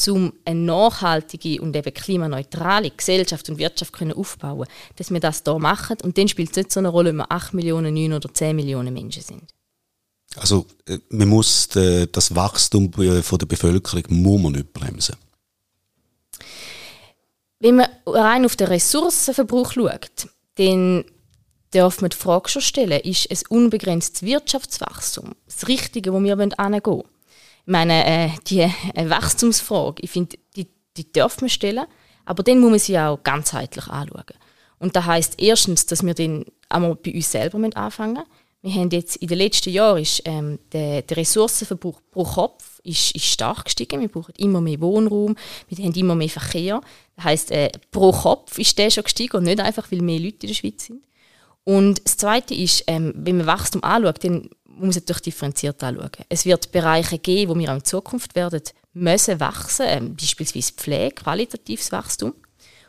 um 0.07 0.33
eine 0.45 0.59
nachhaltige 0.59 1.61
und 1.61 1.75
eben 1.75 1.93
klimaneutrale 1.93 2.91
Gesellschaft 2.91 3.49
und 3.49 3.57
Wirtschaft 3.57 3.93
können 3.93 4.13
aufbauen 4.13 4.67
dass 4.95 5.11
wir 5.11 5.19
das 5.19 5.43
hier 5.45 5.59
machen. 5.59 5.97
Und 6.03 6.17
dann 6.17 6.27
spielt 6.27 6.51
es 6.51 6.57
nicht 6.57 6.71
so 6.71 6.79
eine 6.79 6.89
Rolle, 6.89 7.11
ob 7.11 7.17
wir 7.17 7.31
8 7.31 7.53
Millionen, 7.53 7.93
9 7.93 8.13
oder 8.13 8.33
10 8.33 8.55
Millionen 8.55 8.93
Menschen 8.93 9.23
sind. 9.23 9.53
Also 10.35 10.65
äh, 10.87 10.99
man 11.09 11.27
muss 11.27 11.75
äh, 11.75 12.07
das 12.07 12.35
Wachstum 12.35 12.91
von 12.93 13.39
der 13.39 13.45
Bevölkerung 13.45 14.03
muss 14.09 14.41
man 14.41 14.51
nicht 14.53 14.73
bremsen. 14.73 15.15
Wenn 17.59 17.75
man 17.75 17.87
rein 18.05 18.45
auf 18.45 18.55
den 18.55 18.67
Ressourcenverbrauch 18.67 19.73
schaut, 19.73 20.29
dann 20.55 21.03
darf 21.71 22.01
man 22.01 22.09
die 22.09 22.17
Frage 22.17 22.49
schon 22.49 22.61
stellen, 22.61 22.99
ist 23.01 23.29
ein 23.29 23.39
unbegrenztes 23.49 24.23
Wirtschaftswachstum 24.23 25.35
das 25.45 25.67
Richtige, 25.67 26.13
wo 26.13 26.21
wir 26.21 26.37
angehen 26.37 26.81
wollen? 26.85 27.03
Ich 27.65 27.71
meine, 27.71 28.05
äh, 28.05 28.29
die 28.47 28.61
äh, 28.61 29.09
Wachstumsfrage, 29.09 30.01
ich 30.01 30.09
finde, 30.09 30.37
die, 30.55 30.67
die 30.97 31.11
darf 31.11 31.41
man 31.41 31.49
stellen, 31.49 31.85
aber 32.25 32.43
dann 32.43 32.59
muss 32.59 32.69
man 32.69 32.79
sie 32.79 32.97
auch 32.97 33.21
ganzheitlich 33.21 33.87
anschauen. 33.87 34.23
Und 34.79 34.95
das 34.95 35.05
heißt 35.05 35.41
erstens, 35.41 35.85
dass 35.85 36.03
wir 36.03 36.13
dann 36.13 36.45
einmal 36.69 36.95
bei 36.95 37.13
uns 37.13 37.31
selber 37.31 37.59
anfangen 37.75 38.13
müssen. 38.13 38.27
Wir 38.61 38.73
haben 38.73 38.89
jetzt 38.89 39.15
in 39.17 39.27
den 39.29 39.37
letzten 39.37 39.69
Jahren 39.69 40.01
ist, 40.01 40.21
ähm, 40.25 40.59
der, 40.73 41.01
der 41.03 41.17
Ressourcenverbrauch 41.17 42.01
pro 42.11 42.23
Kopf 42.23 42.81
ist, 42.83 43.15
ist 43.15 43.25
stark 43.25 43.65
gestiegen. 43.65 44.01
Wir 44.01 44.09
brauchen 44.09 44.33
immer 44.37 44.59
mehr 44.59 44.81
Wohnraum, 44.81 45.35
wir 45.69 45.85
haben 45.85 45.93
immer 45.93 46.15
mehr 46.15 46.29
Verkehr. 46.29 46.81
Das 47.15 47.25
heißt, 47.25 47.51
äh, 47.51 47.71
pro 47.89 48.11
Kopf 48.11 48.57
ist 48.59 48.77
der 48.77 48.89
schon 48.89 49.03
gestiegen 49.03 49.37
und 49.37 49.43
nicht 49.43 49.61
einfach, 49.61 49.89
weil 49.91 50.01
mehr 50.01 50.19
Leute 50.19 50.39
in 50.41 50.47
der 50.47 50.55
Schweiz 50.55 50.85
sind. 50.85 51.01
Und 51.63 52.03
das 52.05 52.17
Zweite 52.17 52.53
ist, 52.53 52.83
ähm, 52.87 53.13
wenn 53.15 53.37
man 53.37 53.47
Wachstum 53.47 53.83
anschaut, 53.83 54.23
dann 54.23 54.49
muss 54.65 54.95
man 54.95 55.03
natürlich 55.03 55.21
differenziert 55.21 55.83
anschauen. 55.83 56.09
Es 56.29 56.45
wird 56.45 56.71
Bereiche 56.71 57.19
geben, 57.19 57.51
wo 57.51 57.59
wir 57.59 57.71
auch 57.71 57.75
in 57.75 57.83
Zukunft 57.83 58.35
werden 58.35 58.61
müssen 58.93 59.39
wachsen, 59.39 59.85
ähm, 59.87 60.15
beispielsweise 60.15 60.73
Pflege, 60.73 61.15
qualitatives 61.15 61.91
Wachstum. 61.91 62.33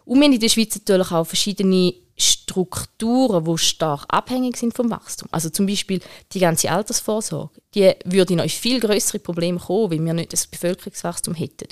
Und 0.05 0.19
wir 0.19 0.25
haben 0.25 0.33
in 0.33 0.41
der 0.41 0.49
Schweiz 0.49 0.75
natürlich 0.75 1.11
auch 1.13 1.25
verschiedene 1.25 1.95
Strukturen, 2.17 3.45
die 3.45 3.59
stark 3.59 4.05
abhängig 4.09 4.57
sind 4.57 4.75
vom 4.75 4.91
Wachstum. 4.91 5.29
Also 5.33 5.49
zum 5.51 5.67
Beispiel 5.67 6.01
die 6.33 6.41
ganze 6.41 6.71
Altersvorsorge, 6.71 7.61
die 7.75 7.95
würde 8.05 8.35
in 8.35 8.41
euch 8.41 8.59
viel 8.59 8.81
größere 8.81 9.21
Probleme 9.21 9.59
kommen, 9.59 9.91
wenn 9.91 10.05
wir 10.05 10.15
nicht 10.15 10.33
das 10.33 10.47
Bevölkerungswachstum 10.47 11.35
hätten. 11.35 11.69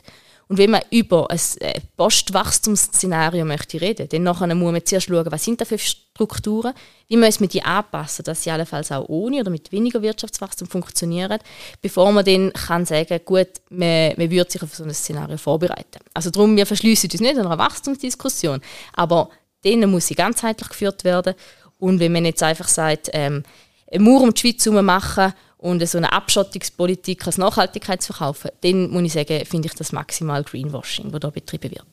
Und 0.49 0.57
wenn 0.57 0.71
man 0.71 0.81
über 0.91 1.31
ein 1.31 1.39
äh, 1.61 1.81
Postwachstumsszenario 1.97 3.45
möchte 3.45 3.81
reden, 3.81 4.09
dann 4.09 4.23
nachher 4.23 4.55
muss 4.55 4.73
man 4.73 4.85
zuerst 4.85 5.07
schauen, 5.07 5.27
was 5.31 5.45
sind 5.45 5.61
da 5.61 5.67
für 5.67 5.79
Strukturen, 5.79 6.73
wie 7.07 7.19
müssen 7.19 7.41
wir 7.41 7.49
die 7.49 7.63
anpassen, 7.63 8.25
dass 8.25 8.43
sie 8.43 8.51
allenfalls 8.51 8.91
auch 8.91 9.09
ohne 9.09 9.41
oder 9.41 9.51
mit 9.51 9.71
weniger 9.73 10.01
Wirtschaftswachstum 10.01 10.67
funktionieren, 10.67 11.39
bevor 11.83 12.11
man 12.13 12.25
dann 12.25 12.53
kann 12.55 12.87
sagen, 12.87 13.21
gut, 13.27 13.49
man, 13.69 14.15
man 14.17 14.31
würde 14.31 14.51
sich 14.51 14.63
auf 14.63 14.75
so 14.75 14.85
ein 14.85 14.95
Szenario 14.95 15.37
vorbereiten. 15.37 16.01
Also 16.15 16.31
darum, 16.31 16.57
wir 16.57 16.65
verschließen 16.65 17.11
uns 17.11 17.21
nicht 17.21 17.39
an 17.39 17.47
einer 17.47 17.59
Wachstumsdiskussion, 17.59 18.63
aber 18.95 19.29
denen 19.65 19.91
muss 19.91 20.07
sie 20.07 20.15
ganzheitlich 20.15 20.71
geführt 20.71 21.05
werden. 21.05 21.35
Und 21.79 22.01
wenn 22.01 22.13
man 22.13 22.25
jetzt 22.25 22.43
einfach 22.43 22.69
sagt, 22.69 23.11
ähm, 23.13 23.43
eine 23.91 24.03
Mauer 24.03 24.23
um 24.23 24.35
die 24.35 24.41
Schweiz 24.41 24.65
herum 24.65 24.85
machen 24.85 25.33
und 25.59 25.87
so 25.87 25.99
eine 25.99 26.13
Abschottungspolitik 26.13 27.27
als 27.27 27.39
Nachhaltigkeit 27.39 28.01
zu 28.03 28.13
verkaufen, 28.13 28.51
dann 28.63 28.91
muss 28.91 29.03
ich 29.03 29.13
sagen, 29.13 29.45
finde 29.45 29.69
ich 29.69 29.75
das 29.75 29.93
maximal 29.93 30.43
Greenwashing, 30.45 31.11
das 31.11 31.21
hier 31.21 31.31
betrieben 31.31 31.71
wird. 31.71 31.87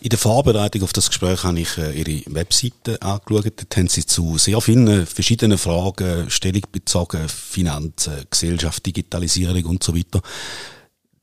In 0.00 0.10
der 0.10 0.18
Vorbereitung 0.18 0.82
auf 0.82 0.92
das 0.92 1.08
Gespräch 1.08 1.42
habe 1.44 1.60
ich 1.60 1.78
äh, 1.78 1.92
Ihre 1.92 2.22
Webseite 2.34 3.00
angeschaut. 3.00 3.52
Dort 3.56 3.76
haben 3.76 3.88
Sie 3.88 4.04
zu 4.04 4.36
sehr 4.36 4.60
vielen 4.60 5.06
verschiedenen 5.06 5.56
Fragen 5.56 6.30
Stellung 6.30 6.62
bezogen. 6.70 7.28
Finanzen, 7.28 8.26
Gesellschaft, 8.28 8.84
Digitalisierung 8.84 9.64
und 9.64 9.82
so 9.82 9.96
weiter. 9.96 10.20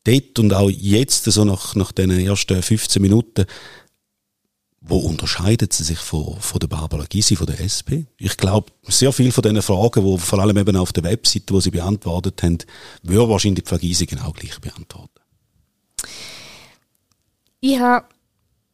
Dort 0.04 0.40
und 0.40 0.54
auch 0.54 0.70
jetzt, 0.70 1.26
so 1.26 1.46
nach, 1.46 1.76
nach 1.76 1.92
den 1.92 2.12
ersten 2.12 2.62
15 2.62 3.02
Minuten, 3.02 3.46
wo 4.86 4.98
unterscheidet 4.98 5.72
sie 5.72 5.84
sich 5.84 5.98
von, 5.98 6.38
von 6.40 6.60
der 6.60 6.68
Barbara 6.68 7.06
Gysi, 7.08 7.38
von 7.38 7.48
der 7.48 7.62
SP? 7.64 8.04
Ich 8.18 8.36
glaube, 8.36 8.72
sehr 8.84 9.14
viele 9.14 9.32
von 9.32 9.42
diesen 9.42 9.62
Fragen, 9.62 10.04
wo 10.04 10.18
vor 10.18 10.40
allem 10.40 10.58
eben 10.58 10.76
auf 10.76 10.92
der 10.92 11.04
Webseite, 11.04 11.54
wo 11.54 11.62
sie 11.62 11.72
beantwortet 11.72 12.44
haben, 12.44 12.58
würde 13.02 13.30
wahrscheinlich 13.30 13.64
die 13.64 13.70
Frau 13.70 13.78
Gysi 13.78 14.06
genau 14.06 14.32
gleich 14.34 14.60
beantworten. 14.60 15.22
Ich 17.62 17.80
habe 17.80 18.06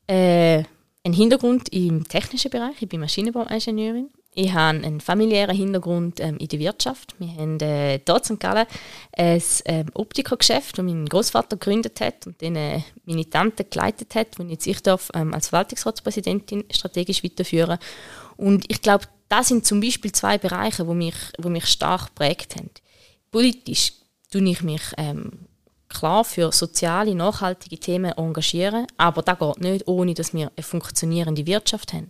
äh, 0.08 0.64
einen 1.04 1.14
Hintergrund 1.14 1.70
im 1.70 2.08
technischen 2.08 2.50
Bereich. 2.50 2.82
Ich 2.82 2.90
bin 2.90 3.00
Maschinenbauingenieurin. 3.02 4.10
Ich 4.36 4.54
habe 4.54 4.78
einen 4.78 5.02
familiären 5.02 5.56
Hintergrund 5.56 6.20
ähm, 6.20 6.38
in 6.38 6.48
der 6.48 6.60
Wirtschaft. 6.60 7.16
Wir 7.18 7.30
haben 7.36 7.60
äh, 7.62 8.00
dort 8.00 8.30
in 8.30 8.36
St. 8.36 8.40
Gallen 8.40 8.68
ein 9.18 9.42
ähm, 9.66 9.88
Optikergeschäft, 9.96 10.78
das 10.78 10.86
mein 10.86 11.08
Großvater 11.08 11.58
gegründet 11.58 12.00
hat 12.00 12.28
und 12.28 12.42
dann 12.42 12.56
äh, 12.56 12.82
meine 13.06 13.28
Tante 13.28 13.66
geleitet 13.66 14.14
hat, 14.14 14.40
und 14.40 14.50
jetzt 14.50 14.68
ich 14.68 14.82
darf 14.84 15.10
ähm, 15.16 15.34
als 15.34 15.50
Verwaltungsratspräsidentin 15.50 16.66
strategisch 16.72 17.24
weiterführen. 17.24 17.80
Und 18.38 18.66
ich 18.72 18.82
glaube, 18.82 19.06
das 19.30 19.48
sind 19.48 19.66
zum 19.66 19.82
Beispiel 19.82 20.12
zwei 20.12 20.38
Bereiche, 20.38 20.88
wo 20.88 20.94
mich, 20.94 21.16
wo 21.40 21.50
mich 21.50 21.66
stark 21.66 22.08
geprägt 22.08 22.56
haben. 22.56 22.70
Politisch 23.32 23.94
tue 24.32 24.48
ich 24.48 24.62
mich 24.62 24.82
ähm, 24.98 25.49
klar 25.90 26.24
für 26.24 26.52
soziale, 26.52 27.16
nachhaltige 27.16 27.78
Themen 27.78 28.12
engagieren, 28.14 28.88
aber 28.98 29.22
das 29.22 29.40
geht 29.40 29.62
nicht, 29.62 29.88
ohne 29.88 30.14
dass 30.14 30.34
wir 30.34 30.52
eine 30.56 30.64
funktionierende 30.64 31.46
Wirtschaft 31.46 31.94
haben. 31.94 32.10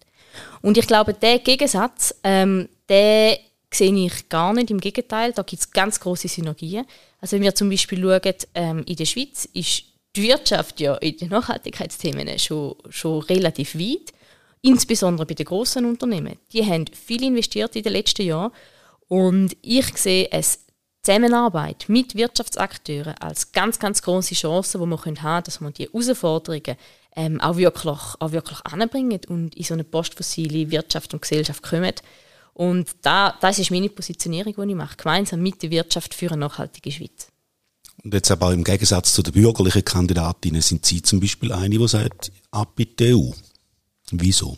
Und 0.62 0.78
ich 0.78 0.88
glaube, 0.88 1.14
der 1.14 1.40
Gegensatz, 1.40 2.14
ähm, 2.24 2.70
der 2.88 3.40
sehe 3.74 3.94
ich 3.94 4.30
gar 4.30 4.54
nicht. 4.54 4.72
Im 4.72 4.80
Gegenteil, 4.80 5.32
da 5.34 5.42
gibt 5.44 5.62
es 5.62 5.72
ganz 5.72 6.00
große 6.00 6.28
Synergien. 6.28 6.86
Also 7.22 7.36
wenn 7.36 7.44
wir 7.44 7.56
zum 7.56 7.70
Beispiel 7.70 8.02
schauen, 8.02 8.36
ähm, 8.56 8.84
in 8.86 8.96
der 8.96 9.06
Schweiz 9.06 9.46
ist 9.54 9.84
die 10.16 10.24
Wirtschaft 10.24 10.80
ja 10.80 10.96
in 10.96 11.18
den 11.18 11.30
Nachhaltigkeitsthemen 11.30 12.40
schon, 12.40 12.76
schon 12.90 13.22
relativ 13.24 13.76
weit, 13.76 14.12
insbesondere 14.62 15.26
bei 15.26 15.36
den 15.36 15.46
großen 15.46 15.86
Unternehmen. 15.86 16.38
Die 16.52 16.66
haben 16.66 16.86
viel 16.88 17.24
investiert 17.24 17.76
in 17.76 17.84
den 17.84 17.94
letzten 17.94 18.24
Jahren 18.24 18.52
und 19.08 19.56
ich 19.62 19.98
sehe 19.98 20.28
es 20.32 20.66
Zusammenarbeit 21.01 21.86
mit 21.88 22.15
Wirtschaftsakteuren 22.15 23.15
als 23.20 23.51
ganz, 23.51 23.79
ganz 23.79 24.01
große 24.01 24.36
Chance, 24.36 24.77
die 24.77 24.86
wir 24.86 24.98
haben 24.98 25.15
können, 25.15 25.44
dass 25.44 25.62
wir 25.62 25.72
die 25.72 25.88
Herausforderungen 25.88 26.75
ähm, 27.15 27.41
auch, 27.41 27.58
wirklich, 27.58 28.00
auch 28.20 28.32
wirklich 28.32 28.60
anbringen 28.65 29.20
und 29.27 29.56
in 29.56 29.63
so 29.63 29.74
eine 29.74 29.84
postfossile 29.84 30.70
Wirtschaft 30.72 31.13
und 31.13 31.22
Gesellschaft 31.22 31.63
kommen. 31.63 31.94
Und 32.53 32.89
da, 33.01 33.36
das 33.39 33.60
ist 33.60 33.72
meine 33.72 33.89
Positionierung, 33.89 34.53
die 34.53 34.72
ich 34.72 34.75
mache, 34.75 34.98
gemeinsam 34.98 35.41
mit 35.41 35.63
der 35.63 35.72
Wirtschaft 35.72 36.13
für 36.13 36.32
eine 36.32 36.41
nachhaltige 36.41 36.91
Schweiz. 36.91 37.27
Und 38.03 38.13
jetzt 38.13 38.32
aber 38.32 38.53
im 38.53 38.63
Gegensatz 38.63 39.13
zu 39.13 39.22
den 39.22 39.34
bürgerlichen 39.34 39.84
Kandidatinnen 39.84 40.62
sind 40.62 40.86
Sie 40.86 41.01
zum 41.01 41.20
Beispiel 41.20 41.51
eine, 41.51 41.77
die 41.77 41.88
sagt, 41.88 42.32
ab 42.51 42.79
in 42.79 42.96
die 42.98 43.13
EU. 43.13 43.32
Wieso? 44.12 44.58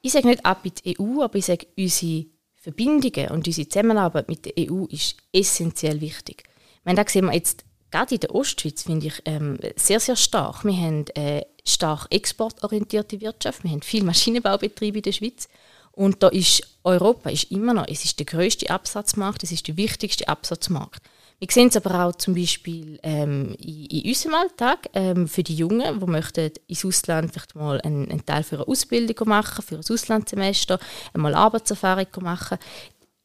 Ich 0.00 0.12
sage 0.12 0.28
nicht 0.28 0.44
ab 0.44 0.64
in 0.64 0.72
die 0.84 1.00
EU, 1.00 1.22
aber 1.22 1.36
ich 1.36 1.46
sage, 1.46 1.66
unsere 1.76 2.26
Verbindungen 2.62 3.28
und 3.30 3.48
unsere 3.48 3.68
Zusammenarbeit 3.68 4.28
mit 4.28 4.44
der 4.44 4.52
EU 4.56 4.84
ist 4.84 5.16
essentiell 5.32 6.00
wichtig. 6.00 6.44
Ich 6.78 6.84
meine, 6.84 7.02
da 7.02 7.10
sehen 7.10 7.26
wir 7.26 7.34
jetzt 7.34 7.64
gerade 7.90 8.14
in 8.14 8.20
der 8.20 8.32
Ostschweiz, 8.32 8.84
finde 8.84 9.08
ich, 9.08 9.20
ähm, 9.24 9.58
sehr, 9.74 9.98
sehr 9.98 10.14
stark. 10.14 10.64
Wir 10.64 10.76
haben 10.76 11.04
eine 11.16 11.44
stark 11.64 12.06
exportorientierte 12.10 13.20
Wirtschaft, 13.20 13.64
wir 13.64 13.72
haben 13.72 13.82
viele 13.82 14.04
Maschinenbaubetriebe 14.04 14.98
in 14.98 15.02
der 15.02 15.12
Schweiz 15.12 15.48
und 15.90 16.22
da 16.22 16.28
ist 16.28 16.62
Europa 16.84 17.30
ist 17.30 17.50
immer 17.50 17.74
noch, 17.74 17.88
es 17.88 18.04
ist 18.04 18.20
der 18.20 18.26
größte 18.26 18.70
Absatzmarkt, 18.70 19.42
es 19.42 19.50
ist 19.50 19.66
der 19.66 19.76
wichtigste 19.76 20.28
Absatzmarkt. 20.28 21.02
Wir 21.42 21.48
sehen 21.50 21.70
es 21.70 21.76
aber 21.76 22.04
auch 22.04 22.14
zum 22.14 22.36
Beispiel 22.36 23.00
ähm, 23.02 23.56
in, 23.58 23.86
in, 23.86 24.08
unserem 24.10 24.34
Alltag 24.36 24.88
ähm, 24.94 25.26
für 25.26 25.42
die 25.42 25.56
Jungen, 25.56 25.98
die 25.98 26.06
möchten 26.06 26.52
ins 26.68 26.84
Ausland 26.84 27.32
vielleicht 27.32 27.56
mal 27.56 27.80
einen, 27.80 28.08
einen, 28.08 28.24
Teil 28.24 28.44
für 28.44 28.58
eine 28.58 28.68
Ausbildung 28.68 29.28
machen, 29.28 29.60
für 29.60 29.74
ein 29.74 29.80
Auslandssemester, 29.80 30.78
einmal 31.12 31.34
Arbeitserfahrung 31.34 32.06
machen, 32.20 32.58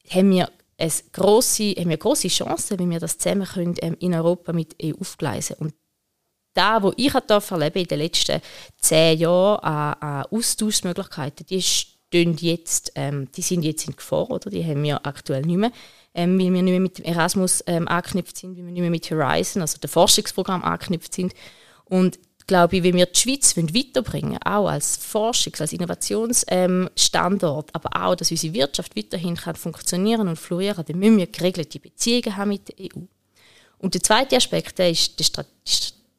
haben 0.10 0.32
wir 0.32 0.50
eine 0.80 0.92
grosse, 1.12 1.76
haben 1.76 1.90
wir 1.92 1.98
grosse 1.98 2.30
Chancen, 2.30 2.80
wenn 2.80 2.90
wir 2.90 3.00
das 3.00 3.20
zusammen 3.20 3.46
können, 3.46 3.76
ähm, 3.84 3.96
in 4.00 4.16
Europa 4.16 4.52
mit 4.52 4.76
EU 4.82 4.94
aufgleisen. 5.00 5.58
Und 5.60 5.76
da, 6.56 6.82
wo 6.82 6.94
ich 6.98 7.14
erlebe 7.14 7.82
in 7.82 7.86
den 7.86 8.00
letzten 8.00 8.42
zehn 8.82 9.20
Jahren 9.20 9.60
an, 9.60 9.94
an 10.02 10.26
Austauschmöglichkeiten, 10.32 11.46
die 11.46 11.62
stehen 11.62 12.36
jetzt, 12.40 12.94
ähm, 12.96 13.32
die 13.34 13.44
sind 13.44 13.62
jetzt 13.62 13.88
in 13.88 13.96
Gefahr, 13.96 14.32
oder? 14.32 14.50
Die 14.50 14.66
haben 14.66 14.82
wir 14.82 15.06
aktuell 15.06 15.44
nicht 15.44 15.58
mehr 15.58 15.72
ähm, 16.18 16.40
weil 16.40 16.52
wir 16.52 16.64
nicht 16.64 16.72
mehr 16.72 16.80
mit 16.80 16.98
dem 16.98 17.06
Erasmus 17.06 17.64
ähm, 17.68 17.88
angeknüpft 17.88 18.38
sind, 18.38 18.58
weil 18.58 18.66
wir 18.66 18.72
nicht 18.72 18.82
mehr 18.82 18.90
mit 18.90 19.10
Horizon, 19.10 19.62
also 19.62 19.78
dem 19.78 19.90
Forschungsprogramm 19.90 20.64
angeknüpft 20.64 21.14
sind. 21.14 21.34
Und 21.86 22.18
glaube 22.48 22.78
ich, 22.78 22.84
wenn 22.84 22.96
wir 22.96 23.06
die 23.06 23.20
Schweiz 23.20 23.56
weiterbringen 23.56 24.40
auch 24.44 24.68
als 24.68 25.00
Forschungs-, 25.00 25.62
als 25.62 25.74
Innovationsstandort, 25.74 27.76
aber 27.76 28.02
auch, 28.02 28.16
dass 28.16 28.32
unsere 28.32 28.54
Wirtschaft 28.54 28.98
weiterhin 28.98 29.36
kann 29.36 29.56
funktionieren 29.56 30.28
und 30.28 30.38
florieren, 30.38 30.84
dann 30.88 30.98
müssen 30.98 31.18
wir 31.18 31.28
geregelte 31.28 31.80
Beziehungen 31.80 32.36
haben 32.36 32.50
mit 32.50 32.68
der 32.68 32.86
EU. 32.86 33.02
Und 33.78 33.94
der 33.94 34.02
zweite 34.02 34.38
Aspekt 34.38 34.80
der 34.80 34.90
ist 34.90 35.22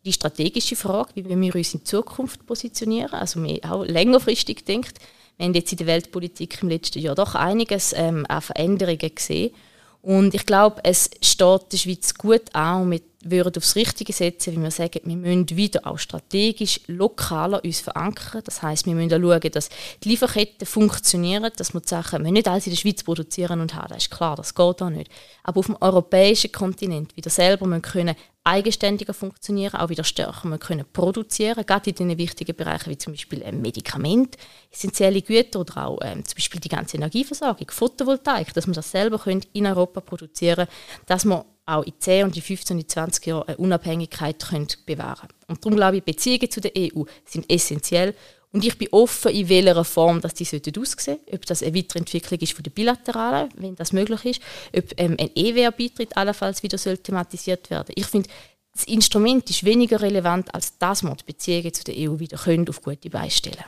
die 0.05 0.12
strategische 0.12 0.76
Frage, 0.76 1.11
wie 1.17 1.28
wir 1.28 1.57
uns 1.57 1.75
in 1.75 1.85
Zukunft 1.85 2.47
positionieren, 2.47 3.14
also 3.14 3.43
wir 3.43 3.59
auch 3.64 3.85
längerfristig 3.85 4.64
denkt. 4.64 4.99
Wir 5.37 5.47
haben 5.47 5.55
jetzt 5.55 5.73
in 5.73 5.78
der 5.78 5.88
Weltpolitik 5.88 6.62
im 6.62 6.69
letzten 6.69 7.01
Jahr 7.01 7.16
doch 7.16 7.35
einiges 7.35 7.92
ähm, 7.96 8.25
an 8.29 8.42
Veränderungen 8.42 9.14
gesehen. 9.14 9.53
Und 10.00 10.34
ich 10.34 10.46
glaube, 10.46 10.80
es 10.84 11.11
steht 11.22 11.72
der 11.72 11.76
Schweiz 11.76 12.14
gut 12.14 12.54
an 12.54 12.82
und 12.82 12.90
wir 12.90 13.44
würden 13.44 13.56
aufs 13.56 13.74
Richtige 13.74 14.12
setzen, 14.12 14.52
wie 14.52 14.62
wir 14.62 14.70
sagen, 14.70 15.00
wir 15.04 15.16
müssen 15.16 15.48
wieder 15.50 15.87
auch 15.87 15.98
strategisch 15.98 16.80
lokaler 16.87 17.64
uns 17.64 17.80
verankern. 17.80 18.42
Das 18.44 18.62
heißt, 18.62 18.87
wir 18.87 18.94
müssen 18.94 19.11
schauen, 19.11 19.50
dass 19.52 19.70
die 20.04 20.11
Lieferketten 20.11 20.66
funktionieren, 20.66 21.50
dass 21.56 21.74
wir 21.74 21.80
die 21.80 21.88
Sachen, 21.88 22.24
wir 22.24 22.30
nicht 22.30 22.46
alles 22.46 22.66
in 22.66 22.72
der 22.72 22.78
Schweiz 22.78 23.02
produzieren 23.02 23.61
und 23.61 23.74
haben, 23.74 23.88
das 23.88 24.04
ist 24.04 24.11
klar, 24.11 24.37
das 24.37 24.54
geht 24.54 24.82
auch 24.82 24.90
nicht. 24.90 25.11
Aber 25.42 25.58
auf 25.58 25.66
dem 25.66 25.76
europäischen 25.80 26.52
Kontinent 26.52 27.16
wieder 27.16 27.30
selber 27.30 27.80
können 27.80 28.14
eigenständiger 28.48 29.14
funktionieren, 29.14 29.74
auch 29.74 29.90
wieder 29.90 30.04
stärker 30.04 30.48
wir 30.48 30.58
können 30.58 30.84
produzieren, 30.92 31.64
gerade 31.66 31.90
in 31.90 31.96
den 31.96 32.18
wichtigen 32.18 32.56
Bereichen 32.56 32.90
wie 32.90 32.98
zum 32.98 33.12
Beispiel 33.12 33.42
ähm, 33.44 33.61
Medikamente, 33.61 34.38
essentielle 34.72 35.22
Güter 35.22 35.61
oder 35.61 35.87
auch 35.87 35.98
ähm, 36.02 36.24
zum 36.24 36.37
Beispiel 36.37 36.61
die 36.61 36.68
ganze 36.68 36.96
Energieversorgung, 36.96 37.70
Photovoltaik, 37.70 38.54
dass 38.54 38.66
wir 38.66 38.74
das 38.74 38.90
selber 38.90 39.18
können 39.18 39.44
in 39.52 39.66
Europa 39.66 40.00
produzieren 40.00 40.66
dass 41.06 41.24
wir 41.24 41.44
auch 41.66 41.82
in 41.82 41.92
10 41.98 42.24
und 42.24 42.37
in 42.37 42.42
15 42.42 42.78
und 42.78 42.90
20 42.90 43.26
Jahren 43.26 43.48
eine 43.48 43.56
Unabhängigkeit 43.58 44.42
können 44.42 44.68
bewahren. 44.87 45.28
Und 45.48 45.64
darum 45.64 45.76
glaube 45.76 45.98
ich, 45.98 46.04
Beziehungen 46.04 46.50
zu 46.50 46.61
der 46.61 46.72
EU 46.76 47.04
sind 47.24 47.50
essentiell 47.52 48.14
und 48.52 48.64
ich 48.64 48.78
bin 48.78 48.88
offen, 48.92 49.32
in 49.32 49.48
welcher 49.48 49.84
Form 49.84 50.20
dass 50.20 50.34
die 50.34 50.44
aussehen 50.44 50.62
sollten. 50.64 51.20
Ob 51.32 51.46
das 51.46 51.62
eine 51.62 51.74
Weiterentwicklung 51.74 52.40
ist 52.40 52.54
von 52.54 52.62
der 52.62 52.70
Bilateralen, 52.70 53.50
wenn 53.56 53.76
das 53.76 53.92
möglich 53.92 54.24
ist. 54.24 54.40
Ob 54.76 54.84
ähm, 54.96 55.16
ein 55.18 55.30
EWR-Beitritt 55.34 56.16
allenfalls 56.16 56.62
wieder 56.62 56.78
soll 56.78 56.98
thematisiert 56.98 57.70
werden 57.70 57.92
Ich 57.94 58.06
finde, 58.06 58.28
das 58.72 58.84
Instrument 58.84 59.48
ist 59.50 59.64
weniger 59.64 60.00
relevant, 60.00 60.54
als 60.54 60.78
dass 60.78 61.02
wir 61.02 61.14
die 61.14 61.24
Beziehungen 61.24 61.74
zu 61.74 61.84
der 61.84 61.96
EU 61.96 62.18
wieder 62.18 62.38
können 62.38 62.68
auf 62.68 62.80
gute 62.80 63.11
Beine 63.11 63.30
stellen 63.30 63.64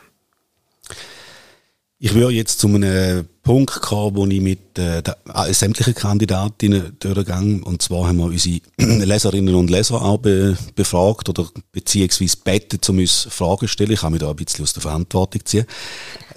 ich 2.03 2.15
würde 2.15 2.33
jetzt 2.33 2.59
zu 2.59 2.67
einem 2.67 3.29
Punkt 3.43 3.83
kommen, 3.83 4.17
wo 4.17 4.27
ich 4.27 4.41
mit 4.41 4.79
äh, 4.79 5.01
äh, 5.01 5.53
sämtlichen 5.53 5.95
Kandidatinnen 5.95 6.97
durchgehe. 6.99 7.61
Und 7.63 7.83
zwar 7.83 8.09
haben 8.09 8.17
wir 8.17 8.25
unsere 8.25 8.61
Leserinnen 8.79 9.55
und 9.55 9.69
Leser 9.69 10.01
auch 10.01 10.17
be 10.17 10.57
befragt 10.75 11.29
oder 11.29 11.47
beziehungsweise 11.73 12.39
bettet, 12.43 12.89
um 12.89 12.99
uns 12.99 13.29
Fragen 13.31 13.61
zu 13.61 13.69
stellen. 13.69 13.93
Ich 13.93 14.01
kann 14.01 14.13
mich 14.13 14.23
da 14.23 14.31
ein 14.31 14.37
bisschen 14.37 14.63
aus 14.63 14.73
der 14.73 14.81
Verantwortung 14.81 15.45
ziehen. 15.45 15.67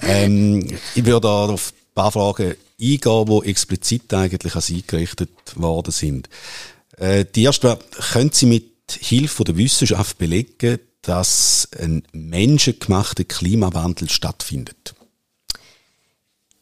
Ähm, 0.02 0.68
ich 0.96 1.06
würde 1.06 1.22
da 1.22 1.46
auf 1.46 1.72
ein 1.72 1.94
paar 1.96 2.12
Fragen 2.12 2.56
eingehen, 2.82 3.26
die 3.26 3.50
explizit 3.50 4.14
eigentlich 4.14 4.56
an 4.56 4.62
Sie 4.62 4.84
gerichtet 4.86 5.30
worden 5.56 5.92
sind. 5.92 6.28
Äh, 6.98 7.24
die 7.34 7.44
erste 7.44 7.70
wäre, 7.70 7.80
können 8.12 8.32
Sie 8.34 8.48
mit 8.48 8.66
Hilfe 9.00 9.46
der 9.46 9.56
Wissenschaft 9.56 10.18
belegen, 10.18 10.80
dass 11.04 11.70
ein 11.80 12.04
menschengemachter 12.12 13.24
Klimawandel 13.24 14.10
stattfindet? 14.10 14.94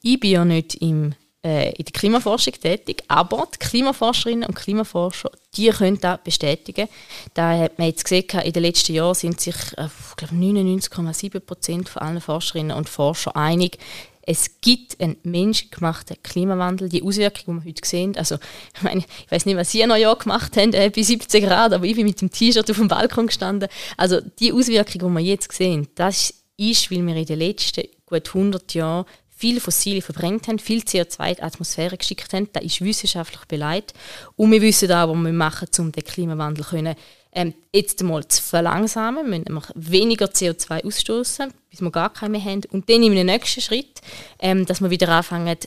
Ich 0.04 0.20
bin 0.20 0.32
ja 0.32 0.46
nicht 0.46 0.76
im, 0.76 1.14
äh, 1.46 1.70
in 1.70 1.86
der 1.86 1.94
Klimaforschung 1.94 2.54
tätig, 2.54 3.04
aber 3.08 3.48
die 3.54 3.60
Klimaforscherinnen 3.60 4.48
und 4.48 4.56
Klimaforscher, 4.56 5.32
die 5.56 5.70
können 5.70 6.00
das 6.02 6.20
bestätigen. 6.24 6.88
Da 7.34 7.58
hat 7.58 7.78
man 7.78 7.88
jetzt 7.88 8.04
gesehen, 8.04 8.26
in 8.44 8.54
den 8.54 8.64
letzten 8.64 8.94
Jahren 8.94 9.14
sind 9.14 9.40
sich 9.40 9.56
äh, 9.78 9.88
99,7 10.18 11.40
Prozent 11.40 11.90
von 11.90 12.02
allen 12.02 12.22
Forscherinnen 12.22 12.76
und 12.76 12.90
Forschern 12.90 13.36
einig, 13.36 13.78
es 14.24 14.62
gibt 14.62 15.02
einen 15.02 15.18
menschgemachten 15.24 16.18
Klimawandel. 16.22 16.90
Die 16.90 17.04
Auswirkungen, 17.04 17.60
die 17.60 17.66
wir 17.66 17.72
heute 17.72 17.88
sehen, 17.88 18.18
also 18.18 18.36
ich, 18.76 18.82
meine, 18.82 19.02
ich 19.02 19.32
weiß 19.32 19.46
nicht, 19.46 19.58
was 19.58 19.72
Sie 19.72 19.86
noch 19.86 19.98
Jahr 19.98 20.16
gemacht 20.16 20.56
haben, 20.58 20.74
äh, 20.74 20.90
bei 20.90 21.02
17 21.02 21.44
Grad, 21.44 21.74
aber 21.74 21.86
ich 21.86 21.96
bin 21.96 22.06
mit 22.06 22.22
dem 22.22 22.32
T-Shirt 22.32 22.70
auf 22.70 22.78
dem 22.78 22.88
Balkon 22.88 23.28
gestanden. 23.28 23.70
Also 23.98 24.20
die 24.40 24.54
Auswirkungen, 24.54 25.16
die 25.16 25.24
wir 25.24 25.32
jetzt 25.32 25.52
sehen, 25.52 25.88
das 25.96 26.34
ist, 26.58 26.92
weil 26.92 27.06
wir 27.06 27.16
in 27.16 27.26
den 27.26 27.40
letzten 27.40 27.84
gut 28.06 28.28
100 28.28 28.74
Jahren 28.74 29.06
viel 29.42 29.60
Fossile 29.60 30.04
verbrennt 30.04 30.48
haben, 30.48 30.60
viel 30.60 30.82
CO2 30.82 31.30
in 31.30 31.36
die 31.36 31.42
Atmosphäre 31.42 31.98
geschickt 31.98 32.32
haben. 32.32 32.48
Das 32.54 32.64
ist 32.64 32.82
wissenschaftlich 32.82 33.44
beleidigt. 33.46 33.94
Und 34.36 34.52
wir 34.52 34.62
wissen 34.62 34.92
auch, 34.92 35.10
was 35.10 35.18
wir 35.18 35.34
machen, 35.34 35.68
um 35.80 35.92
den 35.92 36.04
Klimawandel 36.04 36.64
können, 36.64 36.96
ähm, 37.34 37.56
jetzt 37.74 38.00
einmal 38.02 38.28
zu 38.28 38.40
verlangsamen. 38.40 39.32
Wir 39.32 39.52
müssen 39.52 39.74
weniger 39.74 40.28
CO2 40.28 40.86
ausstoßen, 40.86 41.52
bis 41.72 41.82
wir 41.82 41.90
gar 41.90 42.14
keine 42.14 42.38
mehr 42.38 42.46
haben. 42.46 42.62
Und 42.72 42.88
dann 42.88 43.04
einem 43.04 43.26
nächsten 43.26 43.62
Schritt, 43.62 44.02
ähm, 44.38 44.68
dass 44.68 44.80
wir 44.80 44.92
wieder 44.92 45.10
anfangen, 45.10 45.58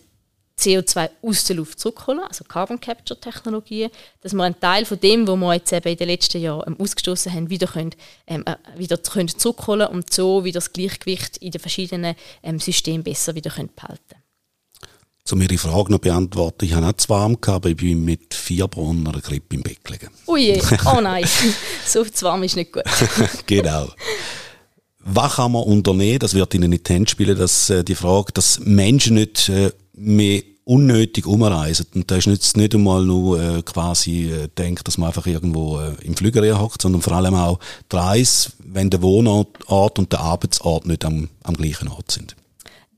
CO2 0.59 1.11
aus 1.23 1.45
der 1.45 1.57
Luft 1.57 1.81
zurückholen, 1.81 2.21
also 2.21 2.45
Carbon 2.45 2.81
Capture 2.81 3.19
Technologien, 3.19 3.91
dass 4.21 4.33
wir 4.33 4.43
einen 4.45 4.59
Teil 4.59 4.85
von 4.85 5.01
dem, 5.01 5.27
was 5.27 5.37
wir 5.37 5.55
jetzt 5.55 5.73
eben 5.73 5.89
in 5.89 5.97
den 5.97 6.09
letzten 6.09 6.41
Jahren 6.41 6.75
ähm, 6.75 6.81
ausgestoßen 6.81 7.33
haben, 7.33 7.51
wieder, 7.51 7.67
können, 7.67 7.95
ähm, 8.27 8.45
äh, 8.47 8.57
wieder 8.79 8.97
können 8.99 9.29
zurückholen 9.29 9.89
und 9.89 10.13
so 10.13 10.45
wieder 10.45 10.59
das 10.59 10.73
Gleichgewicht 10.73 11.39
in 11.39 11.51
den 11.51 11.61
verschiedenen 11.61 12.15
ähm, 12.43 12.61
Systemen 12.61 13.03
besser 13.03 13.35
wieder 13.35 13.51
können 13.51 13.71
behalten 13.75 14.15
um 15.33 15.41
Ihre 15.41 15.57
Frage 15.59 15.91
noch 15.91 16.01
beantworten, 16.01 16.67
ich 16.67 16.75
habe 16.75 16.87
nicht 16.87 17.01
zu 17.01 17.09
warm 17.09 17.41
gehabt, 17.41 17.65
aber 17.65 17.71
ich 17.71 17.77
bin 17.77 18.05
mit 18.05 18.35
Fieber 18.35 18.79
und 18.79 19.09
einer 19.09 19.21
Grippe 19.21 19.57
im 19.57 19.63
Bett 19.63 19.83
gelegen. 19.83 20.11
Ui, 20.27 20.61
oh 20.85 21.01
nein, 21.01 21.25
so 21.87 22.05
zu 22.05 22.27
warm 22.27 22.43
ist 22.43 22.57
nicht 22.57 22.73
gut. 22.73 22.85
genau. 23.47 23.89
Was 24.99 25.37
kann 25.37 25.53
man 25.53 25.63
unternehmen, 25.63 26.19
das 26.19 26.35
wird 26.35 26.55
Ihnen 26.55 26.71
nicht 26.71 26.89
die 26.89 26.93
Hände 26.93 27.11
spielen, 27.11 27.39
dass, 27.39 27.71
äh, 27.71 27.85
die 27.85 27.95
Frage, 27.95 28.33
dass 28.33 28.59
Menschen 28.61 29.15
nicht 29.15 29.49
äh, 29.49 29.71
mehr 29.95 30.43
unnötig 30.65 31.27
umreisen. 31.27 31.87
Und 31.95 32.11
da 32.11 32.17
ist 32.17 32.27
nicht, 32.27 32.57
nicht 32.57 32.75
einmal 32.75 33.05
nur 33.05 33.41
äh, 33.41 33.63
quasi 33.63 34.31
äh, 34.31 34.49
denkt, 34.57 34.87
dass 34.87 34.99
man 34.99 35.09
einfach 35.09 35.27
irgendwo 35.27 35.79
äh, 35.79 35.93
im 36.03 36.17
Flüger 36.17 36.59
hockt, 36.59 36.83
sondern 36.83 37.03
vor 37.03 37.13
allem 37.13 37.35
auch 37.35 37.59
die 37.91 37.97
Reise, 37.97 38.51
wenn 38.59 38.91
der 38.91 39.03
Wohnort 39.03 39.99
und 39.99 40.13
der 40.13 40.21
Arbeitsort 40.21 40.87
nicht 40.87 41.05
am, 41.05 41.29
am 41.43 41.55
gleichen 41.55 41.89
Ort 41.89 42.11
sind. 42.11 42.35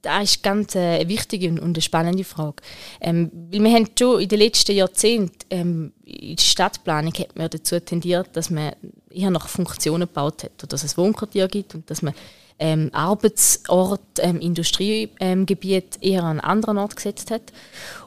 Das 0.07 0.23
ist 0.23 0.43
ganz 0.43 0.75
äh, 0.75 1.01
eine 1.01 1.09
wichtige 1.09 1.49
und 1.49 1.63
eine 1.63 1.81
spannende 1.81 2.25
Frage. 2.25 2.63
Ähm, 3.01 3.31
weil 3.51 3.63
wir 3.63 3.73
haben 3.73 3.89
schon 3.99 4.21
in 4.21 4.29
den 4.29 4.39
letzten 4.39 4.77
Jahrzehnten 4.77 5.37
ähm, 5.51 5.93
in 6.05 6.37
der 6.37 6.43
Stadtplanung 6.43 7.13
hat 7.15 7.37
man 7.37 7.51
dazu 7.51 7.81
tendiert, 7.81 8.29
dass 8.35 8.51
man 8.51 8.73
eher 9.11 9.31
nach 9.31 9.49
Funktionen 9.49 10.07
gebaut 10.07 10.45
hat, 10.45 10.53
oder 10.63 10.69
dass 10.69 10.85
es 10.85 10.97
Wohnquartier 10.97 11.49
gibt 11.49 11.75
und 11.75 11.91
dass 11.91 12.03
man 12.03 12.15
ähm, 12.59 12.91
Arbeitsort, 12.93 14.01
ähm, 14.19 14.41
Industriegebiet 14.41 15.99
eher 16.01 16.23
an 16.23 16.39
einen 16.39 16.41
anderen 16.41 16.79
Ort 16.79 16.97
gesetzt 16.97 17.31
hat 17.31 17.53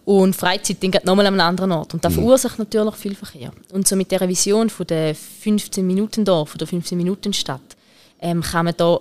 und 0.06 0.36
Freizeit 0.36 0.78
dann 0.82 0.92
nochmal 1.04 1.28
an 1.28 1.34
einem 1.34 1.48
anderen 1.48 1.72
Ort. 1.72 1.94
Und 1.94 2.04
das 2.04 2.14
mhm. 2.16 2.22
verursacht 2.22 2.58
natürlich 2.58 2.96
viel 2.96 3.16
Verkehr. 3.16 3.52
Und 3.72 3.88
so 3.88 3.96
mit 3.96 4.12
der 4.12 4.28
Vision 4.28 4.70
von 4.70 4.88
der 4.88 5.14
15 5.14 5.86
Minuten 5.86 6.26
Dorf 6.26 6.56
oder 6.56 6.66
15 6.66 6.98
Minuten 6.98 7.34
Stadt 7.34 7.62
ähm, 8.22 8.42
kann 8.42 8.66
man 8.66 8.74
da 8.78 9.00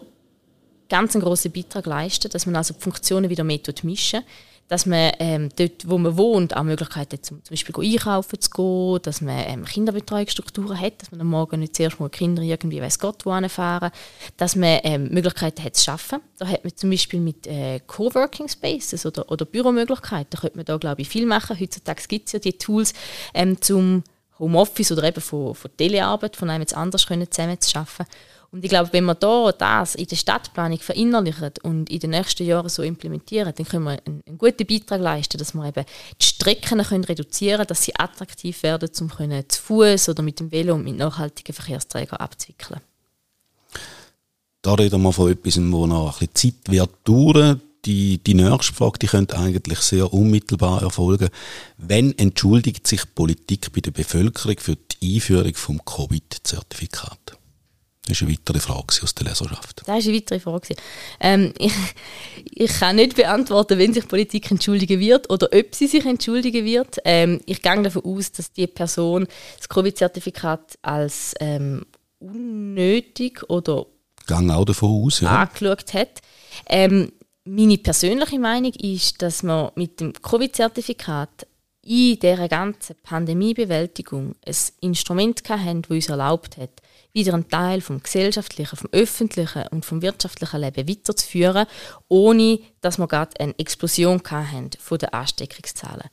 ganz 0.89 1.15
grossen 1.15 1.53
Beitrag 1.53 1.87
leisten, 1.87 2.31
dass 2.31 2.47
man 2.47 2.57
also 2.57 2.75
die 2.75 2.81
Funktionen 2.81 3.31
wieder 3.31 3.45
mehr 3.45 3.61
mischen 3.83 4.23
dass 4.69 4.85
man 4.85 5.13
ähm, 5.19 5.49
dort, 5.57 5.89
wo 5.89 5.97
man 5.99 6.17
wohnt, 6.17 6.55
auch 6.55 6.63
Möglichkeiten 6.63 7.15
hat, 7.15 7.25
zum, 7.25 7.43
zum 7.43 7.55
Beispiel 7.55 7.75
einkaufen 7.75 8.41
zu 8.41 8.51
gehen, 8.51 9.03
dass 9.03 9.21
man 9.23 9.45
ähm, 9.47 9.65
Kinderbetreuungsstrukturen 9.65 10.79
hat, 10.79 11.01
dass 11.01 11.11
man 11.11 11.23
am 11.23 11.29
Morgen 11.29 11.61
nicht 11.61 11.75
zuerst 11.75 11.99
mal 11.99 12.11
Kinder 12.11 12.43
irgendwie 12.43 12.81
weiß 12.81 12.99
Gott 12.99 13.25
wohin 13.25 13.49
fahren, 13.49 13.91
dass 14.37 14.57
man 14.57 14.81
ähm, 14.85 15.09
Möglichkeiten 15.09 15.65
hat 15.65 15.77
zu 15.77 15.91
arbeiten. 15.91 16.21
Da 16.39 16.47
hat 16.47 16.65
man 16.65 16.77
zum 16.77 16.91
Beispiel 16.91 17.21
mit 17.21 17.47
äh, 17.47 17.81
Coworking 17.87 18.49
Spaces 18.49 19.07
oder, 19.07 19.31
oder 19.31 19.47
Büromöglichkeiten, 19.47 20.29
da 20.31 20.39
könnte 20.39 20.57
man 20.57 20.67
da 20.67 20.77
glaube 20.77 21.01
ich 21.01 21.09
viel 21.09 21.25
machen. 21.25 21.59
Heutzutage 21.59 22.03
gibt 22.07 22.27
es 22.27 22.33
ja 22.33 22.39
die 22.39 22.53
Tools 22.53 22.93
ähm, 23.33 23.61
zum 23.61 24.05
Homeoffice 24.39 24.93
oder 24.93 25.05
eben 25.05 25.21
von, 25.21 25.55
von 25.55 25.71
Telearbeit, 25.77 26.37
von 26.37 26.51
einem 26.51 26.63
jetzt 26.63 26.75
anders 26.75 27.07
können 27.07 27.31
zusammen 27.31 27.59
zu 27.59 27.79
arbeiten. 27.79 28.07
Und 28.51 28.65
ich 28.65 28.71
glaube, 28.71 28.93
wenn 28.93 29.05
wir 29.05 29.15
da 29.15 29.53
das 29.53 29.95
in 29.95 30.07
der 30.07 30.17
Stadtplanung 30.17 30.79
verinnerlichen 30.79 31.51
und 31.63 31.91
in 31.91 32.01
den 32.01 32.11
nächsten 32.11 32.47
Jahren 32.47 32.71
so 32.71 32.83
implementieren, 32.83 33.53
dann 33.55 33.67
können 33.67 33.85
wir 33.85 34.01
einen, 34.07 34.23
einen 34.27 34.39
guten 34.39 34.67
Beitrag 34.67 35.03
leisten, 35.03 35.37
dass 35.37 35.53
wir 35.53 35.67
eben 35.67 35.85
die 36.19 36.25
Strecken 36.25 36.83
können 36.83 37.05
reduzieren 37.05 37.59
können, 37.59 37.67
dass 37.67 37.83
sie 37.83 37.95
attraktiv 37.95 38.63
werden, 38.63 38.89
um 39.01 39.11
können 39.11 39.45
zu 39.49 39.61
Fuß 39.61 40.09
oder 40.09 40.23
mit 40.23 40.41
dem 40.41 40.51
Velo 40.51 40.75
und 40.75 40.85
mit 40.85 40.97
nachhaltigen 40.97 41.55
Verkehrsträgern 41.55 42.19
abzuwickeln. 42.21 42.81
Da 44.63 44.75
reden 44.75 45.03
wir 45.03 45.13
von 45.13 45.31
etwas, 45.31 45.59
wo 45.59 45.87
noch 45.87 46.21
ein 46.21 46.29
bisschen 46.29 46.55
Zeit 46.55 46.73
wird 46.73 46.91
dauern. 47.05 47.61
Die, 47.85 48.19
die 48.19 48.35
nächste 48.35 48.75
Frage, 48.75 48.99
die 48.99 49.07
könnte 49.07 49.39
eigentlich 49.39 49.79
sehr 49.79 50.13
unmittelbar 50.13 50.83
erfolgen. 50.83 51.29
Wenn 51.77 52.17
entschuldigt 52.19 52.87
sich 52.87 53.15
Politik 53.15 53.73
bei 53.73 53.81
der 53.81 53.93
Bevölkerung 53.93 54.59
für 54.59 54.77
die 54.77 55.15
Einführung 55.15 55.55
vom 55.55 55.85
Covid-Zertifikat? 55.85 57.38
Das 58.09 58.17
ist 58.17 58.23
eine 58.23 58.33
weitere 58.33 58.59
Frage 58.59 59.03
aus 59.03 59.15
der 59.15 59.27
Leserschaft. 59.27 59.83
Das 59.85 59.99
ist 59.99 60.09
eine 60.09 60.17
weitere 60.17 60.41
Frage. 60.41 60.77
Ähm, 61.21 61.53
ich, 61.59 61.75
ich, 62.51 62.73
kann 62.73 62.97
nicht 62.97 63.17
beantworten, 63.17 63.79
wenn 63.79 63.93
sich 63.93 64.09
Politik 64.09 64.51
entschuldigen 64.51 64.99
wird 64.99 65.29
oder 65.29 65.51
ob 65.53 65.75
sie 65.75 65.87
sich 65.87 66.07
entschuldigen 66.07 66.65
wird. 66.65 66.97
Ähm, 67.05 67.43
ich 67.45 67.61
gehe 67.61 67.83
davon 67.83 68.05
aus, 68.07 68.33
dass 68.33 68.51
die 68.51 68.67
Person 68.67 69.27
das 69.59 69.69
Covid-Zertifikat 69.69 70.79
als 70.81 71.35
ähm, 71.39 71.85
unnötig 72.19 73.43
oder 73.51 73.85
Gang 74.27 74.51
auch 74.51 74.65
davon 74.65 75.05
aus, 75.05 75.21
ja. 75.21 75.43
angeschaut 75.43 75.93
hat. 75.93 76.23
Ähm, 76.67 77.13
meine 77.45 77.77
persönliche 77.77 78.39
Meinung 78.39 78.73
ist, 78.73 79.21
dass 79.21 79.43
man 79.43 79.71
mit 79.75 80.01
dem 80.01 80.15
Covid-Zertifikat 80.15 81.47
in 81.83 82.19
dieser 82.19 82.49
ganzen 82.49 82.97
Pandemiebewältigung 83.03 84.35
ein 84.47 84.57
Instrument 84.81 85.43
haben, 85.49 85.83
das 85.83 85.91
uns 85.91 86.09
erlaubt 86.09 86.57
hat, 86.57 86.83
wieder 87.13 87.35
einen 87.35 87.49
Teil 87.49 87.81
vom 87.81 88.03
gesellschaftlichen, 88.03 88.77
vom 88.77 88.89
öffentlichen 88.93 89.67
und 89.69 89.85
vom 89.85 90.03
wirtschaftlichen 90.03 90.61
Leben 90.61 90.89
weiterzuführen, 90.89 91.67
ohne 92.09 92.61
dass 92.81 92.99
wir 92.99 93.09
gerade 93.09 93.39
eine 93.41 93.59
Explosion 93.59 94.23
hatten 94.31 94.71
von 94.79 94.99
den 94.99 95.13
Ansteckungszahlen. 95.13 96.09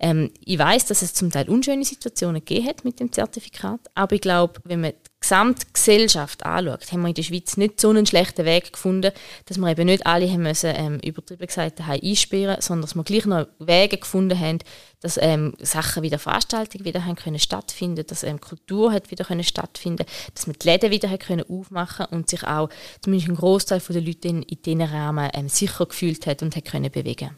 Ähm, 0.00 0.30
ich 0.42 0.58
weiß, 0.58 0.86
dass 0.86 1.02
es 1.02 1.12
zum 1.12 1.30
Teil 1.30 1.48
unschöne 1.50 1.84
Situationen 1.84 2.42
gegeben 2.42 2.66
hat 2.66 2.84
mit 2.84 3.00
dem 3.00 3.12
Zertifikat, 3.12 3.80
aber 3.94 4.14
ich 4.14 4.22
glaube, 4.22 4.54
wenn 4.64 4.80
man 4.80 4.92
die 4.92 5.10
Gesamtgesellschaft 5.20 6.46
anschaut, 6.46 6.90
haben 6.90 7.02
wir 7.02 7.08
in 7.08 7.14
der 7.14 7.22
Schweiz 7.22 7.58
nicht 7.58 7.78
so 7.78 7.90
einen 7.90 8.06
schlechten 8.06 8.46
Weg 8.46 8.72
gefunden, 8.72 9.12
dass 9.44 9.58
wir 9.58 9.68
eben 9.68 9.84
nicht 9.84 10.06
alle 10.06 10.30
haben 10.30 10.42
müssen, 10.42 10.72
ähm, 10.74 10.98
übertrieben 11.00 11.46
gesagt 11.46 11.78
daheim 11.78 12.00
einsperren, 12.02 12.62
sondern 12.62 12.82
dass 12.82 12.94
wir 12.94 13.04
gleich 13.04 13.26
noch 13.26 13.46
Wege 13.58 13.98
gefunden 13.98 14.40
haben, 14.40 14.60
dass 15.00 15.18
ähm, 15.20 15.52
Sachen 15.60 16.02
wieder 16.02 16.18
Veranstaltungen 16.18 16.86
wieder 16.86 17.04
haben 17.04 17.16
können 17.16 17.38
stattfinden, 17.38 18.06
dass 18.06 18.22
ähm, 18.22 18.40
Kultur 18.40 18.92
hat 18.92 19.10
wieder 19.10 19.26
können 19.26 19.44
stattfinden, 19.44 20.06
dass 20.32 20.46
man 20.46 20.56
die 20.58 20.66
Läden 20.66 20.90
wieder 20.90 21.10
hat 21.10 21.20
können 21.20 21.44
aufmachen 21.46 22.06
und 22.06 22.30
sich 22.30 22.44
auch 22.44 22.70
zumindest 23.02 23.28
ein 23.28 23.36
Großteil 23.36 23.80
der 23.86 24.00
Leute 24.00 24.28
in, 24.28 24.42
in 24.42 24.62
diesen 24.62 24.80
Rahmen 24.80 25.28
ähm, 25.34 25.50
sicher 25.50 25.84
gefühlt 25.84 26.26
hat 26.26 26.42
und 26.42 26.56
hat 26.56 26.64
können 26.64 26.90
bewegen 26.90 27.36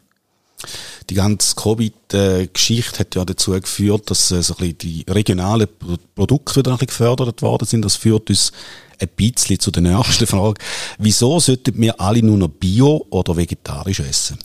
die 1.10 1.14
ganze 1.14 1.54
Covid-Geschichte 1.54 2.98
hat 2.98 3.14
ja 3.14 3.24
dazu 3.24 3.52
geführt, 3.52 4.10
dass 4.10 4.30
äh, 4.30 4.42
so 4.42 4.54
ein 4.58 4.76
die 4.78 5.04
regionalen 5.08 5.68
Produkte 6.14 6.56
wieder 6.56 6.70
ein 6.70 6.78
bisschen 6.78 6.88
gefördert 6.88 7.42
worden 7.42 7.66
sind. 7.66 7.84
Das 7.84 7.96
führt 7.96 8.30
uns 8.30 8.52
ein 9.00 9.08
bisschen 9.08 9.58
zu 9.58 9.70
der 9.70 9.82
nächsten 9.82 10.26
Frage. 10.28 10.60
Wieso 10.98 11.40
sollten 11.40 11.80
wir 11.80 12.00
alle 12.00 12.22
nur 12.22 12.38
noch 12.38 12.48
Bio 12.48 13.06
oder 13.10 13.36
vegetarisch 13.36 14.00
essen? 14.00 14.38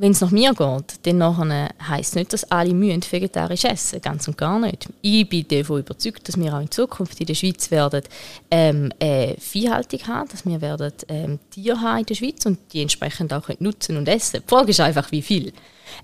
Wenn 0.00 0.12
es 0.12 0.22
nach 0.22 0.30
mir 0.30 0.54
geht, 0.54 1.06
dann 1.06 1.68
heisst 1.86 2.12
es 2.12 2.14
nicht, 2.14 2.32
dass 2.32 2.50
alle 2.50 2.72
müssen 2.72 3.02
vegetarisch 3.10 3.66
essen 3.66 4.00
Ganz 4.00 4.26
und 4.26 4.38
gar 4.38 4.58
nicht. 4.58 4.88
Ich 5.02 5.28
bin 5.28 5.46
davon 5.46 5.80
überzeugt, 5.80 6.26
dass 6.26 6.40
wir 6.40 6.54
auch 6.54 6.60
in 6.60 6.70
Zukunft 6.70 7.20
in 7.20 7.26
der 7.26 7.34
Schweiz 7.34 7.70
werden 7.70 8.04
ähm, 8.50 8.90
äh, 8.98 9.34
Viehhaltung 9.38 10.00
haben, 10.06 10.30
dass 10.30 10.46
wir 10.46 10.58
werden 10.62 10.90
ähm, 11.08 11.38
Tiere 11.50 11.78
haben 11.82 11.98
in 11.98 12.06
der 12.06 12.14
Schweiz 12.14 12.46
und 12.46 12.58
die 12.72 12.80
entsprechend 12.80 13.34
auch 13.34 13.46
nutzen 13.58 13.98
und 13.98 14.08
essen. 14.08 14.40
Die 14.42 14.48
Frage 14.48 14.70
ist 14.70 14.80
einfach, 14.80 15.12
wie 15.12 15.20
viel. 15.20 15.52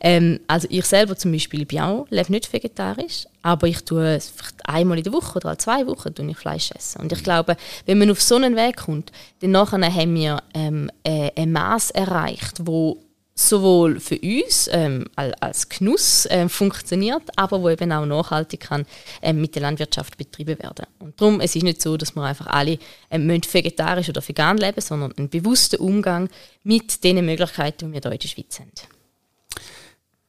Ähm, 0.01 0.41
also 0.47 0.69
ich 0.71 0.85
selber 0.85 1.17
zum 1.17 1.33
Beispiel 1.33 1.65
bin 1.65 1.81
auch, 1.81 2.07
lebe 2.11 2.33
nicht 2.33 2.53
vegetarisch, 2.53 3.25
aber 3.41 3.67
ich 3.67 3.83
tue 3.83 4.19
einmal 4.65 4.99
in 4.99 5.05
der 5.05 5.13
Woche 5.15 5.37
oder 5.37 5.59
zwei 5.59 5.87
Wochen 5.87 6.15
tue 6.15 6.31
ich 6.31 6.37
Fleisch 6.37 6.71
essen. 6.73 7.01
Und 7.01 7.13
ich 7.13 7.23
glaube, 7.23 7.57
wenn 7.87 7.97
man 7.97 8.11
auf 8.11 8.21
so 8.21 8.35
einen 8.35 8.57
Weg 8.57 8.77
kommt, 8.77 9.11
dann 9.41 9.57
haben 9.57 10.15
wir 10.15 10.43
ähm, 10.53 10.91
äh, 11.03 11.31
ein 11.35 11.53
Maß 11.53 11.93
erreicht, 11.93 12.59
wo 12.67 12.99
sowohl 13.39 14.01
für 14.01 14.19
uns 14.19 14.69
ähm, 14.73 15.05
als 15.15 15.69
Genuss 15.69 16.27
ähm, 16.31 16.49
funktioniert, 16.49 17.23
aber 17.37 17.63
wo 17.63 17.69
eben 17.69 17.93
auch 17.93 18.07
nachhaltig 18.07 18.61
kann 18.61 18.87
ähm, 19.21 19.43
mit 19.43 19.55
der 19.55 19.63
Landwirtschaft 19.63 20.17
betrieben 20.17 20.59
werden. 20.59 20.87
Und 20.99 21.21
darum, 21.21 21.41
es 21.41 21.55
ist 21.55 21.63
nicht 21.63 21.83
so, 21.83 21.99
dass 21.99 22.17
wir 22.17 22.23
einfach 22.23 22.47
alle 22.47 22.79
ähm, 23.11 23.27
vegetarisch 23.29 24.09
oder 24.09 24.27
vegan 24.27 24.57
leben, 24.57 24.81
sondern 24.81 25.13
einen 25.13 25.29
bewussten 25.29 25.77
Umgang 25.77 26.31
mit 26.65 27.05
den 27.05 27.25
Möglichkeiten, 27.25 27.93
die 27.93 27.93
wir 27.93 28.01
hier 28.01 28.13
in 28.13 28.19
der 28.19 28.29
Schweiz 28.29 28.59
haben. 28.59 28.73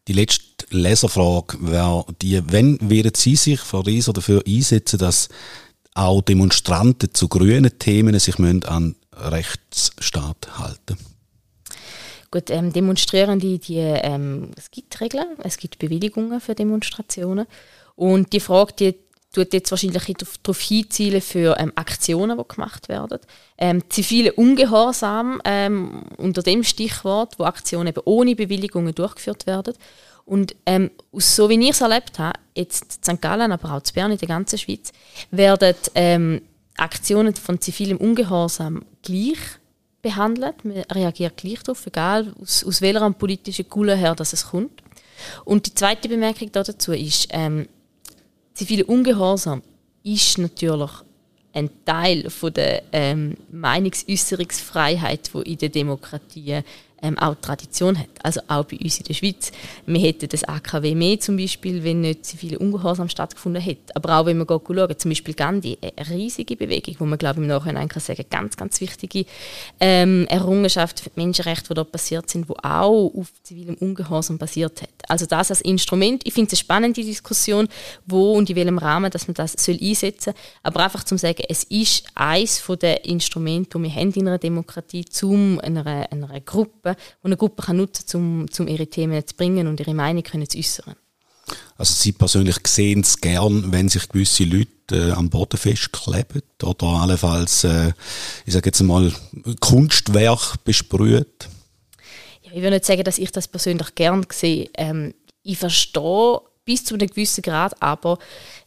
Die 0.09 0.13
letzte 0.13 0.65
Leserfrage 0.69 1.57
wäre 1.61 2.05
die, 2.21 2.41
wenn 2.51 2.77
werden 2.89 3.13
Sie 3.15 3.37
sich, 3.37 3.61
Frau 3.61 3.79
Rieser, 3.79 4.11
dafür 4.11 4.43
einsetzen, 4.45 4.99
dass 4.99 5.29
auch 5.93 6.21
Demonstranten 6.21 7.13
zu 7.13 7.29
grünen 7.29 7.79
Themen 7.79 8.19
sich 8.19 8.37
an 8.37 8.95
Rechtsstaat 9.13 10.59
halten 10.59 10.97
Gut, 12.29 12.49
ähm, 12.49 12.73
Demonstrierende, 12.73 13.57
die, 13.57 13.77
ähm, 13.77 14.51
es 14.57 14.69
gibt 14.69 14.99
Regeln, 14.99 15.37
es 15.43 15.57
gibt 15.57 15.79
Bewilligungen 15.79 16.41
für 16.41 16.55
Demonstrationen. 16.55 17.47
Und 17.95 18.33
die 18.33 18.39
Frage, 18.41 18.73
die 18.73 18.95
tut 19.31 19.53
jetzt 19.53 19.71
wahrscheinlich 19.71 20.03
darauf 20.03 20.59
hinzielen 20.59 21.21
für 21.21 21.57
ähm, 21.59 21.71
Aktionen, 21.75 22.37
die 22.37 22.47
gemacht 22.47 22.89
werden. 22.89 23.19
Ähm, 23.57 23.83
zivile 23.89 24.33
Ungehorsam 24.33 25.41
ähm, 25.45 26.03
unter 26.17 26.41
dem 26.41 26.63
Stichwort, 26.63 27.37
wo 27.37 27.43
Aktionen 27.43 27.87
eben 27.87 28.01
ohne 28.05 28.35
Bewilligungen 28.35 28.93
durchgeführt 28.93 29.47
werden. 29.47 29.73
Und 30.25 30.55
ähm, 30.65 30.91
so 31.13 31.49
wie 31.49 31.59
ich 31.59 31.69
es 31.69 31.81
erlebt 31.81 32.19
habe, 32.19 32.37
jetzt 32.55 33.07
in 33.07 33.15
St. 33.15 33.21
Gallen, 33.21 33.51
aber 33.51 33.71
auch 33.71 33.77
in 33.77 33.93
Bern, 33.93 34.11
in 34.11 34.17
der 34.17 34.27
ganzen 34.27 34.59
Schweiz, 34.59 34.91
werden 35.31 35.75
ähm, 35.95 36.41
Aktionen 36.75 37.33
von 37.33 37.61
zivilem 37.61 37.97
Ungehorsam 37.97 38.83
gleich 39.01 39.37
behandelt. 40.01 40.63
Man 40.63 40.83
reagiert 40.91 41.37
gleich 41.37 41.63
darauf, 41.63 41.85
egal 41.87 42.33
aus, 42.41 42.63
aus 42.63 42.81
welcher 42.81 43.09
politischen 43.11 43.69
Kuhle 43.69 43.95
her 43.95 44.15
dass 44.15 44.33
es 44.33 44.47
kommt. 44.47 44.83
Und 45.45 45.65
die 45.65 45.73
zweite 45.73 46.09
Bemerkung 46.09 46.51
dazu 46.51 46.93
ist, 46.93 47.27
ähm, 47.31 47.67
zivile 48.53 48.85
Ungehorsam 48.85 49.61
ist 50.03 50.37
natürlich 50.37 50.91
ein 51.53 51.69
Teil 51.85 52.29
von 52.29 52.53
der 52.53 52.83
ähm, 52.91 53.35
Meinungsäußerungsfreiheit, 53.51 55.31
die 55.33 55.51
in 55.53 55.57
der 55.57 55.69
Demokratie 55.69 56.61
ähm, 57.01 57.17
auch 57.17 57.35
Tradition 57.35 57.97
hat. 57.97 58.09
Also 58.23 58.41
auch 58.47 58.65
bei 58.65 58.77
uns 58.77 58.97
in 58.97 59.05
der 59.05 59.13
Schweiz. 59.13 59.51
Wir 59.85 59.99
hätten 59.99 60.29
das 60.29 60.43
AKW 60.43 60.95
mehr 60.95 61.19
zum 61.19 61.37
Beispiel, 61.37 61.83
wenn 61.83 62.01
nicht 62.01 62.25
so 62.25 62.37
viele 62.37 62.59
Ungehorsam 62.59 63.09
stattgefunden 63.09 63.61
hätte. 63.61 63.95
Aber 63.95 64.17
auch 64.17 64.25
wenn 64.25 64.37
wir 64.37 64.45
schauen, 64.47 64.97
zum 64.97 65.09
Beispiel 65.09 65.33
Gandhi, 65.33 65.77
eine 65.81 66.09
riesige 66.09 66.55
Bewegung, 66.55 66.95
wo 66.99 67.05
man 67.05 67.17
glaube 67.17 67.39
ich 67.39 67.43
im 67.43 67.47
Nachhinein 67.47 67.87
kann 67.87 68.01
sagen, 68.01 68.25
ganz, 68.29 68.57
ganz 68.57 68.81
wichtige 68.81 69.25
ähm, 69.79 70.25
Errungenschaft 70.29 70.99
für 70.99 71.09
die 71.09 71.19
Menschenrechte, 71.19 71.69
die 71.69 71.73
dort 71.75 71.91
passiert 71.91 72.29
sind, 72.29 72.49
wo 72.49 72.55
auch 72.63 73.11
auf 73.15 73.31
zivilem 73.43 73.75
Ungehorsam 73.75 74.37
basiert 74.37 74.81
hat. 74.81 74.89
Also 75.07 75.25
das 75.25 75.51
als 75.51 75.61
Instrument, 75.61 76.23
ich 76.25 76.33
finde 76.33 76.47
es 76.47 76.53
eine 76.53 76.59
spannende 76.59 77.03
Diskussion, 77.03 77.67
wo 78.05 78.33
und 78.33 78.49
in 78.49 78.55
welchem 78.55 78.77
Rahmen, 78.77 79.11
dass 79.11 79.27
man 79.27 79.35
das 79.35 79.53
soll 79.53 79.77
einsetzen 79.81 80.33
soll. 80.33 80.33
Aber 80.63 80.83
einfach 80.83 81.03
zum 81.03 81.17
sagen, 81.17 81.43
es 81.47 81.63
ist 81.65 82.05
eines 82.15 82.63
der 82.81 83.05
Instrumente, 83.05 83.77
die 83.77 83.83
wir 83.83 83.95
haben 83.95 84.11
in 84.11 84.27
einer 84.27 84.37
Demokratie, 84.37 85.05
um 85.23 85.59
einer, 85.59 85.85
einer 86.11 86.39
Gruppe 86.41 86.86
Gruppe, 86.95 87.17
die 87.21 87.25
eine 87.25 87.37
Gruppe 87.37 87.63
kann 87.63 87.77
nutzen 87.77 88.05
kann, 88.07 88.21
um, 88.21 88.45
um 88.59 88.67
ihre 88.67 88.87
Themen 88.87 89.25
zu 89.25 89.35
bringen 89.35 89.67
und 89.67 89.79
ihre 89.79 89.93
Meinung 89.93 90.23
können 90.23 90.49
zu 90.49 90.57
äußern. 90.57 90.95
Also 91.77 91.93
Sie 91.93 92.11
persönlich 92.11 92.57
sehen 92.65 93.01
es 93.01 93.21
gern, 93.21 93.71
wenn 93.71 93.87
sich 93.87 94.09
gewisse 94.09 94.43
Leute 94.43 95.09
äh, 95.09 95.11
am 95.11 95.29
Boden 95.29 95.57
festkleben 95.57 96.41
oder 96.63 96.87
allenfalls, 96.87 97.63
äh, 97.63 97.93
ich 98.45 98.53
sage 98.53 98.67
jetzt 98.69 98.81
mal, 98.81 99.13
Kunstwerk 99.59 100.63
besprüht? 100.63 101.47
Ja, 102.41 102.51
ich 102.51 102.61
würde 102.61 102.71
nicht 102.71 102.85
sagen, 102.85 103.03
dass 103.03 103.17
ich 103.17 103.31
das 103.31 103.47
persönlich 103.47 103.95
gern 103.95 104.25
sehe. 104.31 104.69
Ähm, 104.75 105.13
ich 105.43 105.57
verstehe 105.57 106.41
bis 106.65 106.83
zu 106.83 106.95
einem 106.95 107.07
gewissen 107.07 107.41
Grad 107.41 107.81
aber 107.81 108.19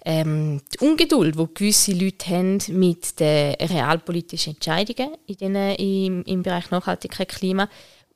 ähm, 0.04 0.62
die 0.72 0.78
Ungeduld, 0.78 1.38
die 1.38 1.54
gewisse 1.54 1.92
Leute 1.92 2.30
haben 2.30 2.58
mit 2.68 3.20
den 3.20 3.54
realpolitischen 3.54 4.54
Entscheidungen 4.54 5.10
in 5.26 5.36
den, 5.36 5.54
im, 5.74 6.22
im 6.22 6.42
Bereich 6.42 6.70
Nachhaltigkeit 6.70 7.28
Klima 7.28 7.68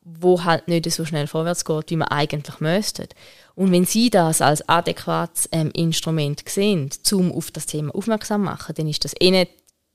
wo 0.05 0.45
halt 0.45 0.69
nicht 0.69 0.90
so 0.90 1.05
schnell 1.05 1.27
vorwärts 1.27 1.64
geht, 1.64 1.90
wie 1.90 1.97
man 1.97 2.09
eigentlich 2.09 2.61
müsste. 2.61 3.09
Und 3.55 3.73
wenn 3.73 3.87
Sie 3.87 4.11
das 4.11 4.40
als 4.40 4.69
adäquates 4.69 5.49
ähm, 5.53 5.71
Instrument 5.73 6.43
sehen, 6.47 6.90
um 7.12 7.33
auf 7.33 7.51
das 7.51 7.67
Thema 7.67 7.95
aufmerksam 7.95 8.43
zu 8.43 8.45
machen, 8.45 8.75
dann 8.75 8.88
ist 8.88 9.05
das 9.05 9.14
eh 9.19 9.31
nicht 9.31 9.51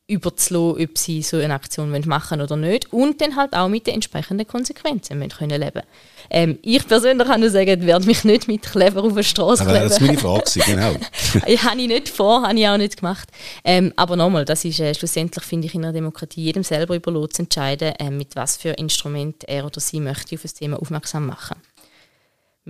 überzulassen, 0.09 0.83
ob 0.83 0.97
Sie 0.97 1.21
so 1.21 1.37
eine 1.37 1.53
Aktion 1.53 1.89
machen 2.05 2.39
wollen 2.39 2.41
oder 2.41 2.57
nicht. 2.57 2.91
Und 2.91 3.21
dann 3.21 3.35
halt 3.35 3.53
auch 3.53 3.69
mit 3.69 3.87
den 3.87 3.95
entsprechenden 3.95 4.47
Konsequenzen 4.47 5.27
können 5.29 5.61
leben 5.61 5.83
ähm, 6.29 6.57
Ich 6.61 6.87
persönlich 6.87 7.27
kann 7.27 7.39
nur 7.39 7.49
sagen, 7.49 7.81
ich 7.81 7.85
werde 7.85 8.05
mich 8.05 8.23
nicht 8.23 8.47
mit 8.47 8.63
Kleber 8.63 9.03
auf 9.03 9.13
der 9.13 9.23
Straße 9.23 9.63
kleben. 9.63 9.83
Das 9.83 9.93
ist 9.93 10.01
meine 10.01 10.17
Frage, 10.17 10.59
genau. 10.65 10.95
ich 11.47 11.63
habe 11.63 11.81
ich 11.81 11.87
nicht 11.87 12.09
vor, 12.09 12.43
habe 12.43 12.59
ich 12.59 12.67
auch 12.67 12.77
nicht 12.77 12.97
gemacht. 12.97 13.29
Ähm, 13.63 13.93
aber 13.95 14.15
nochmal, 14.15 14.45
das 14.45 14.65
ist 14.65 14.79
äh, 14.79 14.93
schlussendlich, 14.93 15.43
finde 15.43 15.67
ich, 15.67 15.75
in 15.75 15.83
einer 15.83 15.93
Demokratie 15.93 16.43
jedem 16.43 16.63
selber 16.63 16.95
überlassen 16.95 17.31
zu 17.31 17.41
entscheiden, 17.43 17.93
äh, 17.99 18.09
mit 18.09 18.35
was 18.35 18.57
für 18.57 18.69
Instrument 18.69 19.43
er 19.47 19.65
oder 19.65 19.79
sie 19.79 19.99
möchte 19.99 20.35
auf 20.35 20.41
das 20.41 20.55
Thema 20.55 20.81
aufmerksam 20.81 21.27
machen. 21.27 21.55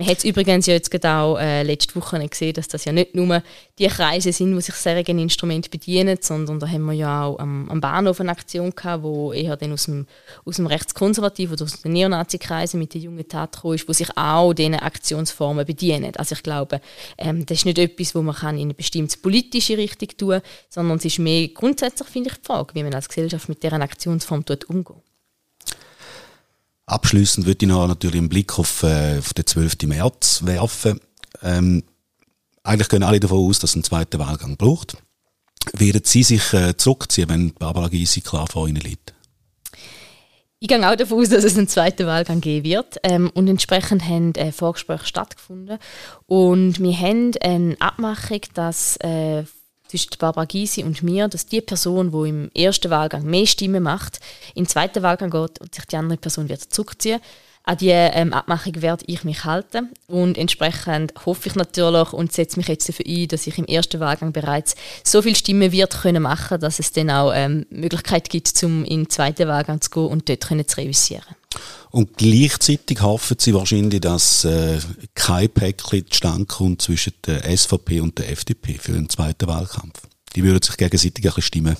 Man 0.00 0.08
hat 0.08 0.16
es 0.16 0.24
übrigens 0.24 0.64
ja 0.64 0.72
jetzt 0.72 1.04
auch 1.04 1.36
äh, 1.36 1.62
letzte 1.62 1.94
Woche 1.94 2.26
gesehen, 2.26 2.54
dass 2.54 2.68
das 2.68 2.86
ja 2.86 2.92
nicht 2.92 3.14
nur 3.14 3.42
die 3.78 3.86
Kreise 3.86 4.32
sind, 4.32 4.56
die 4.56 4.62
sich 4.62 4.74
solchen 4.74 5.18
Instrument 5.18 5.70
bedienen, 5.70 6.16
sondern 6.22 6.58
da 6.58 6.66
haben 6.66 6.86
wir 6.86 6.94
ja 6.94 7.24
auch 7.26 7.38
am, 7.38 7.68
am 7.68 7.82
Bahnhof 7.82 8.18
eine 8.18 8.30
Aktion 8.30 8.74
gehabt, 8.74 9.02
wo 9.02 9.34
eher 9.34 9.58
dann 9.58 9.74
aus 9.74 9.84
dem, 9.84 10.06
aus 10.46 10.56
dem 10.56 10.66
rechtskonservativen 10.66 11.52
oder 11.52 11.64
aus 11.64 11.82
den 11.82 11.92
Neonazi-Kreisen 11.92 12.80
mit 12.80 12.94
den 12.94 13.02
jungen 13.02 13.28
Tat 13.28 13.62
ist, 13.62 13.86
wo 13.86 13.92
sich 13.92 14.08
auch 14.16 14.54
diesen 14.54 14.76
Aktionsformen 14.76 15.66
bedienen. 15.66 16.16
Also 16.16 16.34
ich 16.34 16.42
glaube, 16.42 16.80
ähm, 17.18 17.44
das 17.44 17.58
ist 17.58 17.64
nicht 17.66 17.76
etwas, 17.76 18.14
wo 18.14 18.22
man 18.22 18.56
in 18.56 18.68
eine 18.68 18.74
bestimmte 18.74 19.18
politische 19.18 19.76
Richtung 19.76 20.08
tun 20.16 20.30
kann, 20.30 20.42
sondern 20.70 20.96
es 20.96 21.04
ist 21.04 21.18
mehr 21.18 21.48
grundsätzlich, 21.48 22.08
finde 22.08 22.30
ich, 22.30 22.38
die 22.38 22.46
Frage, 22.46 22.74
wie 22.74 22.84
man 22.84 22.94
als 22.94 23.06
Gesellschaft 23.06 23.50
mit 23.50 23.62
deren 23.62 23.82
Aktionsform 23.82 24.44
umgeht. 24.68 25.09
Abschließend 26.90 27.46
würde 27.46 27.64
ich 27.64 27.68
noch 27.68 27.86
natürlich 27.86 28.18
einen 28.18 28.28
Blick 28.28 28.58
auf, 28.58 28.82
äh, 28.82 29.18
auf 29.18 29.32
den 29.32 29.46
12. 29.46 29.86
März 29.86 30.44
werfen. 30.44 30.98
Ähm, 31.40 31.84
eigentlich 32.64 32.88
gehen 32.88 33.04
alle 33.04 33.20
davon 33.20 33.48
aus, 33.48 33.60
dass 33.60 33.70
es 33.70 33.76
einen 33.76 33.84
zweiten 33.84 34.18
Wahlgang 34.18 34.56
braucht. 34.56 34.96
Werden 35.72 36.02
Sie 36.04 36.24
sich 36.24 36.52
äh, 36.52 36.76
zurückziehen, 36.76 37.28
wenn 37.28 37.54
Barbara 37.54 37.86
Gysi 37.86 38.22
klar 38.22 38.48
vor 38.48 38.66
Ihnen 38.66 38.80
liegt? 38.80 39.14
Ich 40.58 40.66
gehe 40.66 40.90
auch 40.90 40.96
davon 40.96 41.20
aus, 41.20 41.28
dass 41.28 41.44
es 41.44 41.56
einen 41.56 41.68
zweiten 41.68 42.06
Wahlgang 42.06 42.40
geben 42.40 42.64
wird. 42.64 42.96
Ähm, 43.04 43.30
und 43.34 43.46
entsprechend 43.46 44.04
haben 44.04 44.34
äh, 44.34 44.50
Vorgespräche 44.50 45.06
stattgefunden. 45.06 45.78
Und 46.26 46.80
wir 46.80 46.98
haben 46.98 47.30
eine 47.40 47.76
Abmachung, 47.78 48.40
dass 48.54 48.96
äh, 48.96 49.44
zwischen 49.90 50.10
Barbara 50.18 50.44
Gysi 50.44 50.84
und 50.84 51.02
mir, 51.02 51.26
dass 51.28 51.46
die 51.46 51.60
Person, 51.60 52.12
die 52.12 52.28
im 52.28 52.50
ersten 52.54 52.90
Wahlgang 52.90 53.24
mehr 53.24 53.46
Stimmen 53.46 53.82
macht, 53.82 54.20
im 54.54 54.66
zweiten 54.66 55.02
Wahlgang 55.02 55.30
geht 55.30 55.60
und 55.60 55.74
sich 55.74 55.84
die 55.86 55.96
andere 55.96 56.16
Person 56.16 56.48
wird 56.48 56.60
zurückziehen. 56.60 57.20
An 57.70 57.76
diese 57.76 57.92
ähm, 57.92 58.32
Abmachung 58.32 58.82
werde 58.82 59.04
ich 59.06 59.22
mich 59.22 59.44
halten 59.44 59.90
und 60.08 60.36
entsprechend 60.36 61.12
hoffe 61.24 61.48
ich 61.48 61.54
natürlich 61.54 62.12
und 62.12 62.32
setze 62.32 62.58
mich 62.58 62.66
jetzt 62.66 62.88
dafür 62.88 63.06
ein, 63.06 63.28
dass 63.28 63.46
ich 63.46 63.58
im 63.58 63.64
ersten 63.64 64.00
Wahlgang 64.00 64.32
bereits 64.32 64.74
so 65.04 65.22
viele 65.22 65.36
Stimmen 65.36 65.70
wird 65.70 66.02
können 66.02 66.24
machen, 66.24 66.58
dass 66.58 66.80
es 66.80 66.90
dann 66.90 67.10
auch 67.10 67.30
ähm, 67.32 67.66
Möglichkeit 67.70 68.28
gibt, 68.28 68.60
um 68.64 68.84
in 68.84 69.04
den 69.04 69.10
zweiten 69.10 69.46
Wahlgang 69.46 69.80
zu 69.80 69.88
gehen 69.88 70.06
und 70.06 70.28
dort 70.28 70.48
können 70.48 70.66
zu 70.66 70.78
revisieren. 70.78 71.22
Und 71.92 72.16
gleichzeitig 72.16 73.02
hoffen 73.02 73.36
Sie 73.38 73.54
wahrscheinlich, 73.54 74.00
dass 74.00 74.44
äh, 74.44 74.80
kein 75.14 75.48
Päckchen 75.50 76.10
zustande 76.10 76.46
kommt 76.46 76.82
zwischen 76.82 77.12
der 77.24 77.56
SVP 77.56 78.00
und 78.00 78.18
der 78.18 78.32
FDP 78.32 78.78
für 78.78 78.94
den 78.94 79.08
zweiten 79.08 79.46
Wahlkampf. 79.46 80.02
Die 80.34 80.42
würden 80.42 80.60
sich 80.60 80.76
gegenseitig 80.76 81.24
ein 81.24 81.40
Stimmen 81.40 81.76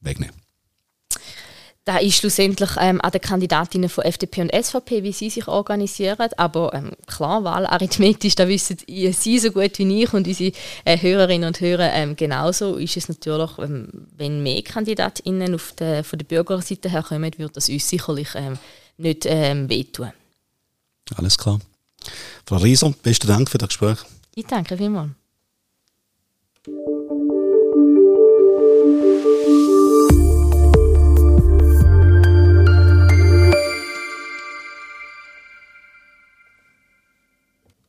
wegnehmen. 0.00 0.34
Da 1.88 1.96
ist 1.96 2.16
schlussendlich 2.16 2.68
ähm, 2.78 3.00
an 3.00 3.12
den 3.12 3.22
Kandidatinnen 3.22 3.88
von 3.88 4.04
FDP 4.04 4.42
und 4.42 4.52
SVP, 4.54 5.02
wie 5.04 5.12
sie 5.12 5.30
sich 5.30 5.48
organisieren. 5.48 6.28
Aber 6.36 6.74
ähm, 6.74 6.90
klar, 7.06 7.44
wahlarithmetisch, 7.44 8.34
da 8.34 8.46
wissen 8.46 8.76
Sie 8.86 9.38
so 9.38 9.50
gut 9.50 9.78
wie 9.78 10.02
ich 10.02 10.12
und 10.12 10.28
unsere 10.28 10.52
äh, 10.84 11.00
Hörerinnen 11.00 11.48
und 11.48 11.62
Hörer 11.62 11.90
ähm, 11.94 12.14
genauso, 12.14 12.76
ist 12.76 12.98
es 12.98 13.08
natürlich, 13.08 13.56
ähm, 13.56 13.88
wenn 14.14 14.42
mehr 14.42 14.60
Kandidatinnen 14.60 15.54
auf 15.54 15.72
der, 15.78 16.04
von 16.04 16.18
der 16.18 16.26
Bürgerseite 16.26 16.90
herkommen, 16.90 17.32
wird 17.38 17.56
das 17.56 17.70
uns 17.70 17.88
sicherlich 17.88 18.34
ähm, 18.34 18.58
nicht 18.98 19.24
ähm, 19.24 19.70
wehtun. 19.70 20.12
Alles 21.16 21.38
klar. 21.38 21.58
Frau 22.44 22.56
Rieser, 22.56 22.92
besten 23.02 23.28
Dank 23.28 23.48
für 23.48 23.56
das 23.56 23.70
Gespräch. 23.70 24.00
Ich 24.34 24.44
danke 24.44 24.76
vielmals. 24.76 25.12